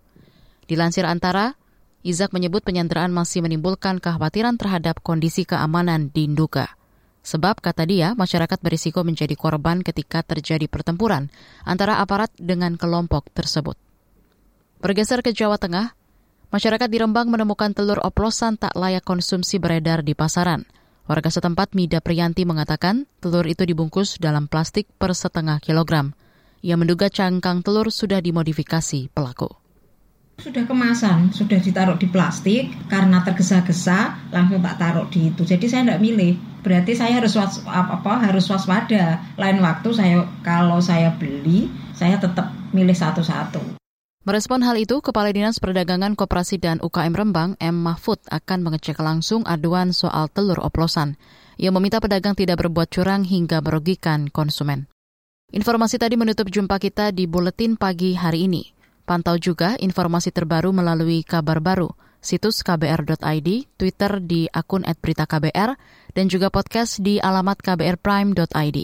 Dilansir 0.65 1.05
antara, 1.05 1.53
Izak 2.01 2.33
menyebut 2.33 2.65
penyanderaan 2.65 3.13
masih 3.13 3.45
menimbulkan 3.45 4.01
kekhawatiran 4.01 4.57
terhadap 4.57 5.05
kondisi 5.05 5.45
keamanan 5.45 6.09
di 6.09 6.25
Nduga. 6.25 6.73
Sebab, 7.21 7.61
kata 7.61 7.85
dia, 7.85 8.17
masyarakat 8.17 8.57
berisiko 8.65 9.05
menjadi 9.05 9.37
korban 9.37 9.85
ketika 9.85 10.25
terjadi 10.25 10.65
pertempuran 10.65 11.29
antara 11.69 12.01
aparat 12.01 12.33
dengan 12.35 12.81
kelompok 12.81 13.29
tersebut. 13.29 13.92
Bergeser 14.83 15.23
ke 15.23 15.31
Jawa 15.31 15.55
Tengah, 15.55 15.95
masyarakat 16.51 16.91
di 16.91 16.99
Rembang 16.99 17.31
menemukan 17.31 17.71
telur 17.71 18.03
oplosan 18.03 18.59
tak 18.59 18.75
layak 18.75 19.07
konsumsi 19.07 19.55
beredar 19.55 20.03
di 20.03 20.11
pasaran. 20.11 20.67
Warga 21.07 21.31
setempat 21.31 21.71
Mida 21.71 22.03
Priyanti 22.03 22.43
mengatakan 22.43 23.07
telur 23.23 23.47
itu 23.47 23.63
dibungkus 23.63 24.19
dalam 24.19 24.51
plastik 24.51 24.91
per 24.99 25.15
setengah 25.15 25.63
kilogram. 25.63 26.11
Ia 26.67 26.75
menduga 26.75 27.07
cangkang 27.07 27.63
telur 27.63 27.95
sudah 27.95 28.19
dimodifikasi 28.19 29.07
pelaku. 29.15 29.55
Sudah 30.43 30.67
kemasan, 30.67 31.31
sudah 31.31 31.63
ditaruh 31.63 31.95
di 31.95 32.11
plastik, 32.11 32.67
karena 32.91 33.23
tergesa-gesa 33.23 34.19
langsung 34.35 34.59
tak 34.59 34.83
taruh 34.83 35.07
di 35.07 35.31
itu. 35.31 35.47
Jadi 35.47 35.63
saya 35.71 35.87
tidak 35.87 36.03
milih. 36.03 36.35
Berarti 36.59 36.91
saya 36.91 37.23
harus 37.23 37.39
was, 37.39 37.63
apa, 37.63 38.03
apa 38.03 38.19
harus 38.19 38.51
waspada. 38.51 39.23
Lain 39.39 39.63
waktu 39.63 39.95
saya 39.95 40.27
kalau 40.43 40.83
saya 40.83 41.15
beli, 41.15 41.71
saya 41.95 42.19
tetap 42.19 42.51
milih 42.75 42.91
satu-satu. 42.91 43.82
Merespon 44.23 44.63
hal 44.63 44.79
itu, 44.79 45.03
Kepala 45.03 45.35
Dinas 45.35 45.59
Perdagangan 45.59 46.15
Koperasi 46.15 46.55
dan 46.55 46.79
UKM 46.79 47.11
Rembang, 47.11 47.59
M. 47.59 47.75
Mahfud, 47.75 48.23
akan 48.31 48.63
mengecek 48.63 48.95
langsung 49.03 49.43
aduan 49.43 49.91
soal 49.91 50.31
telur 50.31 50.63
oplosan. 50.63 51.19
Ia 51.59 51.75
meminta 51.75 51.99
pedagang 51.99 52.31
tidak 52.31 52.63
berbuat 52.63 52.87
curang 52.87 53.27
hingga 53.27 53.59
merugikan 53.59 54.31
konsumen. 54.31 54.87
Informasi 55.51 55.99
tadi 55.99 56.15
menutup 56.15 56.47
jumpa 56.47 56.79
kita 56.79 57.11
di 57.11 57.27
Buletin 57.27 57.75
Pagi 57.75 58.15
hari 58.15 58.47
ini. 58.47 58.63
Pantau 59.03 59.35
juga 59.35 59.75
informasi 59.75 60.31
terbaru 60.31 60.71
melalui 60.71 61.27
kabar 61.27 61.59
baru, 61.59 61.91
situs 62.23 62.63
kbr.id, 62.63 63.49
Twitter 63.75 64.23
di 64.23 64.47
akun 64.47 64.87
@beritaKBR, 64.87 65.75
dan 66.15 66.25
juga 66.31 66.47
podcast 66.47 67.03
di 67.03 67.19
alamat 67.19 67.59
kbrprime.id. 67.59 68.77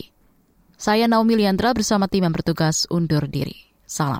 Saya 0.76 1.08
Naomi 1.08 1.40
Liandra 1.40 1.72
bersama 1.72 2.12
tim 2.12 2.28
yang 2.28 2.36
bertugas 2.36 2.92
undur 2.92 3.24
diri. 3.32 3.56
Salam. 3.88 4.20